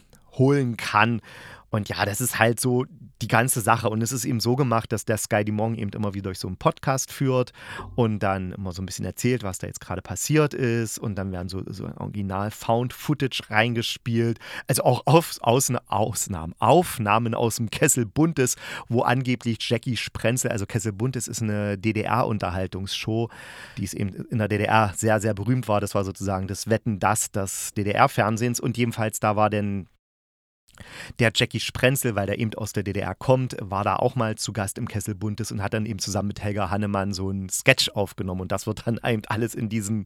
kann. 0.77 1.21
Und 1.69 1.89
ja, 1.89 2.05
das 2.05 2.21
ist 2.21 2.37
halt 2.37 2.59
so 2.59 2.85
die 3.23 3.27
ganze 3.27 3.61
Sache. 3.61 3.89
Und 3.89 4.03
es 4.03 4.11
ist 4.11 4.25
eben 4.25 4.39
so 4.39 4.55
gemacht, 4.55 4.91
dass 4.91 5.05
der 5.05 5.17
Sky 5.17 5.43
Dumont 5.43 5.79
eben 5.79 5.91
immer 5.91 6.13
wieder 6.13 6.25
durch 6.25 6.37
so 6.37 6.47
einen 6.47 6.57
Podcast 6.57 7.11
führt 7.11 7.51
und 7.95 8.19
dann 8.19 8.51
immer 8.51 8.73
so 8.73 8.81
ein 8.83 8.85
bisschen 8.85 9.05
erzählt, 9.05 9.41
was 9.43 9.57
da 9.57 9.65
jetzt 9.65 9.81
gerade 9.81 10.03
passiert 10.03 10.53
ist. 10.53 10.99
Und 10.99 11.15
dann 11.15 11.31
werden 11.31 11.49
so, 11.49 11.63
so 11.65 11.87
original 11.97 12.51
Found 12.51 12.93
Footage 12.93 13.41
reingespielt. 13.49 14.39
Also 14.67 14.83
auch 14.83 15.01
auf, 15.05 15.37
Ausna 15.41 15.81
Ausnahmen, 15.87 16.53
Aufnahmen 16.59 17.33
aus 17.33 17.55
dem 17.55 17.71
Kessel 17.71 18.05
Buntes, 18.05 18.55
wo 18.87 19.01
angeblich 19.01 19.57
Jackie 19.61 19.97
Sprenzel, 19.97 20.51
also 20.51 20.65
Kessel 20.65 20.91
Buntes 20.91 21.27
ist 21.27 21.41
eine 21.41 21.77
DDR-Unterhaltungsshow, 21.77 23.29
die 23.77 23.85
es 23.85 23.93
eben 23.93 24.09
in 24.29 24.37
der 24.37 24.47
DDR 24.47 24.93
sehr, 24.95 25.19
sehr 25.19 25.33
berühmt 25.33 25.67
war. 25.67 25.81
Das 25.81 25.95
war 25.95 26.03
sozusagen 26.03 26.47
das 26.47 26.69
Wetten, 26.69 26.99
das 26.99 27.31
des 27.31 27.73
DDR-Fernsehens. 27.73 28.59
Und 28.59 28.77
jedenfalls 28.77 29.19
da 29.19 29.35
war 29.35 29.49
denn 29.49 29.87
der 31.19 31.31
Jackie 31.33 31.59
Sprenzel, 31.59 32.15
weil 32.15 32.27
der 32.27 32.39
eben 32.39 32.53
aus 32.55 32.73
der 32.73 32.83
DDR 32.83 33.15
kommt, 33.15 33.55
war 33.59 33.83
da 33.83 33.95
auch 33.95 34.15
mal 34.15 34.35
zu 34.35 34.53
Gast 34.53 34.77
im 34.77 34.87
Kessel 34.87 35.15
Buntes 35.15 35.51
und 35.51 35.61
hat 35.61 35.73
dann 35.73 35.85
eben 35.85 35.99
zusammen 35.99 36.29
mit 36.29 36.43
Helga 36.43 36.69
Hannemann 36.69 37.13
so 37.13 37.29
einen 37.29 37.49
Sketch 37.49 37.89
aufgenommen. 37.89 38.41
Und 38.41 38.51
das 38.51 38.67
wird 38.67 38.87
dann 38.87 38.99
eben 39.05 39.23
alles 39.27 39.55
in 39.55 39.69
diesem 39.69 40.05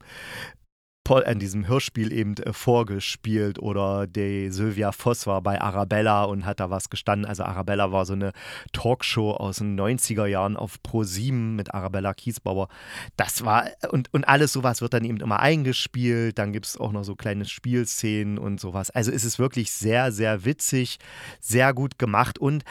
in 1.26 1.38
diesem 1.38 1.66
Hörspiel 1.66 2.12
eben 2.12 2.36
äh, 2.36 2.52
vorgespielt 2.52 3.58
oder 3.58 4.06
die 4.06 4.50
Sylvia 4.50 4.92
Voss 4.92 5.26
war 5.26 5.40
bei 5.40 5.58
Arabella 5.58 6.24
und 6.24 6.44
hat 6.44 6.60
da 6.60 6.68
was 6.68 6.90
gestanden. 6.90 7.24
Also 7.24 7.44
Arabella 7.44 7.92
war 7.92 8.04
so 8.04 8.12
eine 8.12 8.32
Talkshow 8.72 9.30
aus 9.32 9.56
den 9.56 9.80
90er 9.80 10.26
Jahren 10.26 10.58
auf 10.58 10.82
Pro 10.82 11.04
7 11.04 11.56
mit 11.56 11.72
Arabella 11.72 12.12
Kiesbauer. 12.12 12.68
Das 13.16 13.42
war 13.46 13.70
und, 13.90 14.12
und 14.12 14.28
alles 14.28 14.52
sowas 14.52 14.82
wird 14.82 14.92
dann 14.92 15.04
eben 15.04 15.20
immer 15.20 15.40
eingespielt. 15.40 16.38
Dann 16.38 16.52
gibt 16.52 16.66
es 16.66 16.76
auch 16.76 16.92
noch 16.92 17.04
so 17.04 17.16
kleine 17.16 17.46
Spielszenen 17.46 18.36
und 18.36 18.60
sowas. 18.60 18.90
Also 18.90 19.10
es 19.10 19.24
ist 19.24 19.38
wirklich 19.38 19.72
sehr, 19.72 20.12
sehr 20.12 20.44
witzig, 20.44 20.98
sehr 21.40 21.72
gut 21.72 21.98
gemacht 21.98 22.38
und 22.38 22.64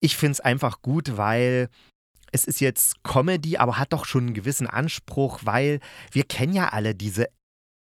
ich 0.00 0.16
finde 0.16 0.32
es 0.32 0.40
einfach 0.40 0.82
gut, 0.82 1.16
weil 1.16 1.68
es 2.32 2.44
ist 2.44 2.60
jetzt 2.60 3.02
Comedy, 3.02 3.56
aber 3.56 3.78
hat 3.78 3.92
doch 3.92 4.04
schon 4.04 4.26
einen 4.26 4.34
gewissen 4.34 4.66
Anspruch, 4.66 5.40
weil 5.44 5.80
wir 6.10 6.24
kennen 6.24 6.52
ja 6.52 6.68
alle 6.68 6.94
diese 6.94 7.28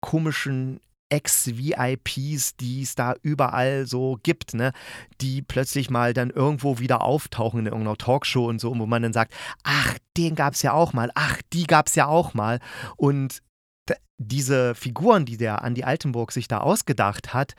komischen 0.01 0.79
Ex-VIPs, 1.09 2.57
die 2.57 2.81
es 2.81 2.95
da 2.95 3.15
überall 3.21 3.85
so 3.85 4.19
gibt, 4.23 4.53
ne? 4.53 4.73
die 5.21 5.41
plötzlich 5.41 5.89
mal 5.89 6.13
dann 6.13 6.29
irgendwo 6.29 6.79
wieder 6.79 7.01
auftauchen 7.01 7.61
in 7.61 7.65
irgendeiner 7.67 7.97
Talkshow 7.97 8.47
und 8.47 8.59
so, 8.59 8.77
wo 8.77 8.85
man 8.85 9.03
dann 9.03 9.13
sagt, 9.13 9.33
ach, 9.63 9.97
den 10.17 10.35
gab 10.35 10.53
es 10.53 10.61
ja 10.61 10.73
auch 10.73 10.93
mal, 10.93 11.11
ach, 11.15 11.41
die 11.53 11.65
gab 11.65 11.87
es 11.87 11.95
ja 11.95 12.07
auch 12.07 12.33
mal. 12.33 12.59
Und 12.97 13.41
diese 14.17 14.75
Figuren, 14.75 15.25
die 15.25 15.37
der 15.37 15.63
Andy 15.63 15.83
Altenburg 15.83 16.31
sich 16.31 16.47
da 16.47 16.59
ausgedacht 16.59 17.33
hat, 17.33 17.55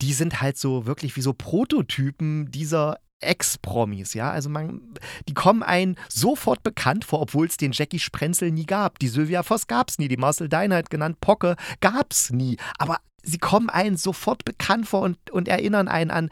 die 0.00 0.12
sind 0.12 0.40
halt 0.40 0.56
so 0.56 0.86
wirklich 0.86 1.16
wie 1.16 1.20
so 1.20 1.34
Prototypen 1.34 2.50
dieser 2.50 2.98
Ex-Promis, 3.20 4.14
ja. 4.14 4.30
Also 4.30 4.48
man, 4.48 4.94
die 5.28 5.34
kommen 5.34 5.62
einen 5.62 5.96
sofort 6.08 6.62
bekannt 6.62 7.04
vor, 7.04 7.20
obwohl 7.20 7.46
es 7.46 7.56
den 7.56 7.72
Jackie 7.72 7.98
Sprenzel 7.98 8.50
nie 8.50 8.66
gab. 8.66 8.98
Die 8.98 9.08
Sylvia 9.08 9.42
Voss 9.42 9.66
gab 9.66 9.90
es 9.90 9.98
nie, 9.98 10.08
die 10.08 10.16
Marcel 10.16 10.48
Deinheit 10.48 10.90
genannt 10.90 11.20
Pocke 11.20 11.56
gab 11.80 12.12
es 12.12 12.30
nie. 12.30 12.56
Aber 12.78 12.98
sie 13.22 13.38
kommen 13.38 13.70
einen 13.70 13.96
sofort 13.96 14.44
bekannt 14.44 14.88
vor 14.88 15.02
und, 15.02 15.30
und 15.30 15.48
erinnern 15.48 15.88
einen 15.88 16.10
an 16.10 16.30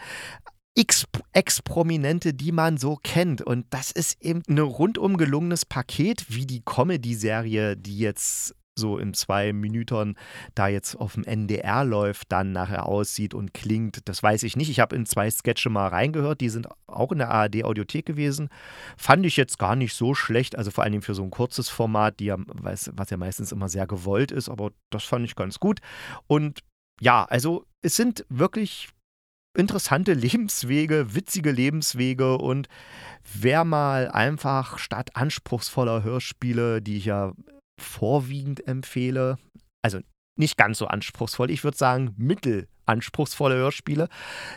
Ex-Prominente, 1.33 2.35
die 2.35 2.53
man 2.53 2.77
so 2.77 2.97
kennt. 3.03 3.41
Und 3.41 3.67
das 3.71 3.91
ist 3.91 4.23
eben 4.23 4.43
ein 4.49 4.59
rundum 4.59 5.17
gelungenes 5.17 5.65
Paket, 5.65 6.27
wie 6.29 6.47
die 6.47 6.63
Comedy-Serie, 6.63 7.77
die 7.77 7.99
jetzt 7.99 8.55
so 8.79 8.99
in 8.99 9.15
zwei 9.15 9.53
Minuten 9.53 10.17
da 10.55 10.69
jetzt 10.69 10.95
auf 10.95 11.15
dem 11.15 11.25
NDR 11.25 11.85
läuft, 11.85 12.31
dann 12.31 12.53
nachher 12.53 12.87
aussieht 12.87 13.35
und 13.35 13.55
klingt. 13.55 14.09
Das 14.09 14.23
weiß 14.23 14.43
ich 14.43 14.57
nicht. 14.57 14.71
Ich 14.71 14.81
habe 14.81 14.95
in 14.95 15.07
zwei 15.07 15.31
Sketche 15.31 15.71
mal 15.71 15.89
reingehört, 15.89 16.41
die 16.41 16.51
sind 16.51 16.69
auch 16.87 17.13
in 17.13 17.19
der 17.19 17.31
ARD-Audiothek 17.31 18.07
gewesen. 18.07 18.49
Fand 18.97 19.25
ich 19.27 19.37
jetzt 19.37 19.59
gar 19.59 19.77
nicht 19.77 19.95
so 19.95 20.15
schlecht, 20.15 20.57
also 20.57 20.71
vor 20.71 20.85
allem 20.85 21.03
für 21.03 21.15
so 21.15 21.23
ein 21.23 21.31
kurzes 21.31 21.69
Format, 21.69 22.21
die 22.21 22.27
ja, 22.27 22.37
was, 22.47 22.91
was 22.95 23.11
ja 23.11 23.17
meistens 23.17 23.53
immer 23.53 23.69
sehr 23.69 23.87
gewollt 23.87 24.31
ist, 24.31 24.49
aber 24.49 24.71
das 24.91 25.05
fand 25.05 25.25
ich 25.25 25.35
ganz 25.35 25.59
gut. 25.59 25.81
Und 26.27 26.61
ja, 27.01 27.25
also 27.25 27.65
es 27.83 27.97
sind 27.97 28.25
wirklich 28.29 28.91
interessante 29.57 30.13
Lebenswege, 30.15 31.15
witzige 31.15 31.51
Lebenswege 31.51 32.37
und 32.37 32.69
wer 33.35 33.65
mal 33.65 34.11
einfach 34.11 34.79
statt 34.79 35.11
anspruchsvoller 35.15 36.03
Hörspiele, 36.03 36.83
die 36.83 36.99
ich 36.99 37.07
ja 37.07 37.33
vorwiegend 37.79 38.67
empfehle, 38.67 39.39
also 39.83 40.01
nicht 40.37 40.57
ganz 40.57 40.79
so 40.79 40.87
anspruchsvoll, 40.87 41.51
ich 41.51 41.65
würde 41.65 41.77
sagen 41.77 42.15
mittelanspruchsvolle 42.17 43.57
Hörspiele 43.57 44.09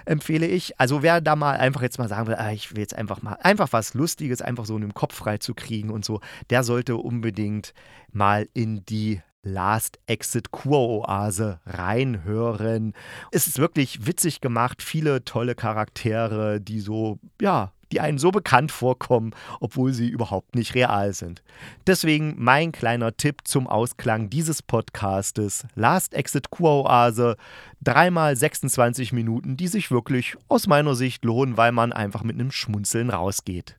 empfehle 0.05 0.45
ich. 0.45 0.79
Also 0.79 1.01
wer 1.03 1.21
da 1.21 1.35
mal 1.35 1.57
einfach 1.57 1.81
jetzt 1.81 1.99
mal 1.99 2.09
sagen 2.09 2.27
will, 2.27 2.35
ah, 2.35 2.51
ich 2.51 2.71
will 2.71 2.79
jetzt 2.79 2.95
einfach 2.95 3.21
mal 3.21 3.37
einfach 3.41 3.71
was 3.71 3.93
Lustiges, 3.93 4.41
einfach 4.41 4.65
so 4.65 4.75
in 4.75 4.81
den 4.81 4.93
Kopf 4.93 5.15
frei 5.15 5.37
zu 5.37 5.53
kriegen 5.53 5.89
und 5.89 6.03
so, 6.03 6.19
der 6.49 6.63
sollte 6.63 6.97
unbedingt 6.97 7.73
mal 8.11 8.47
in 8.53 8.83
die 8.85 9.21
Last 9.41 9.99
Exit 10.05 10.51
Kur-Oase 10.51 11.61
reinhören. 11.65 12.93
Es 13.31 13.47
ist 13.47 13.57
wirklich 13.57 14.05
witzig 14.05 14.41
gemacht, 14.41 14.83
viele 14.83 15.23
tolle 15.23 15.55
Charaktere, 15.55 16.59
die 16.59 16.81
so, 16.81 17.19
ja, 17.41 17.71
die 17.91 17.99
einen 17.99 18.17
so 18.17 18.31
bekannt 18.31 18.71
vorkommen, 18.71 19.31
obwohl 19.59 19.93
sie 19.93 20.09
überhaupt 20.09 20.55
nicht 20.55 20.75
real 20.75 21.13
sind. 21.13 21.43
Deswegen 21.87 22.35
mein 22.37 22.71
kleiner 22.71 23.15
Tipp 23.15 23.41
zum 23.43 23.67
Ausklang 23.67 24.29
dieses 24.29 24.61
Podcastes: 24.61 25.65
Last 25.75 26.13
Exit 26.13 26.49
Kur-Oase. 26.49 27.35
Dreimal 27.81 28.35
26 28.35 29.13
Minuten, 29.13 29.55
die 29.55 29.67
sich 29.67 29.89
wirklich 29.89 30.35
aus 30.49 30.67
meiner 30.67 30.95
Sicht 30.95 31.23
lohnen, 31.23 31.57
weil 31.57 31.71
man 31.71 31.93
einfach 31.93 32.23
mit 32.23 32.35
einem 32.35 32.51
Schmunzeln 32.51 33.09
rausgeht. 33.09 33.77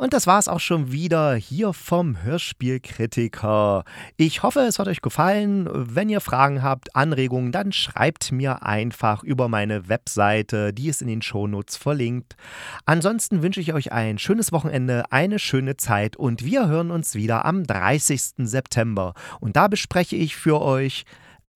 Und 0.00 0.14
das 0.14 0.26
war 0.26 0.38
es 0.38 0.48
auch 0.48 0.60
schon 0.60 0.92
wieder 0.92 1.34
hier 1.34 1.74
vom 1.74 2.22
Hörspielkritiker. 2.22 3.84
Ich 4.16 4.42
hoffe, 4.42 4.60
es 4.60 4.78
hat 4.78 4.88
euch 4.88 5.02
gefallen. 5.02 5.68
Wenn 5.70 6.08
ihr 6.08 6.22
Fragen 6.22 6.62
habt, 6.62 6.96
Anregungen, 6.96 7.52
dann 7.52 7.70
schreibt 7.70 8.32
mir 8.32 8.62
einfach 8.62 9.22
über 9.22 9.48
meine 9.48 9.90
Webseite, 9.90 10.72
die 10.72 10.88
ist 10.88 11.02
in 11.02 11.08
den 11.08 11.20
Shownotes 11.20 11.76
verlinkt. 11.76 12.36
Ansonsten 12.86 13.42
wünsche 13.42 13.60
ich 13.60 13.74
euch 13.74 13.92
ein 13.92 14.16
schönes 14.16 14.52
Wochenende, 14.52 15.04
eine 15.12 15.38
schöne 15.38 15.76
Zeit 15.76 16.16
und 16.16 16.46
wir 16.46 16.66
hören 16.66 16.90
uns 16.90 17.14
wieder 17.14 17.44
am 17.44 17.64
30. 17.64 18.22
September. 18.38 19.12
Und 19.38 19.56
da 19.56 19.68
bespreche 19.68 20.16
ich 20.16 20.34
für 20.34 20.62
euch, 20.62 21.04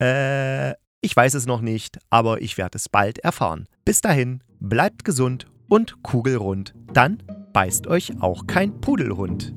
äh, 0.02 0.72
ich 1.00 1.16
weiß 1.16 1.32
es 1.32 1.46
noch 1.46 1.62
nicht, 1.62 1.98
aber 2.10 2.42
ich 2.42 2.58
werde 2.58 2.76
es 2.76 2.90
bald 2.90 3.20
erfahren. 3.20 3.68
Bis 3.86 4.02
dahin, 4.02 4.42
bleibt 4.60 5.06
gesund 5.06 5.46
und 5.68 6.02
kugelrund. 6.02 6.74
Dann 6.92 7.22
beißt 7.52 7.86
euch 7.86 8.20
auch 8.20 8.46
kein 8.46 8.80
Pudelhund. 8.80 9.54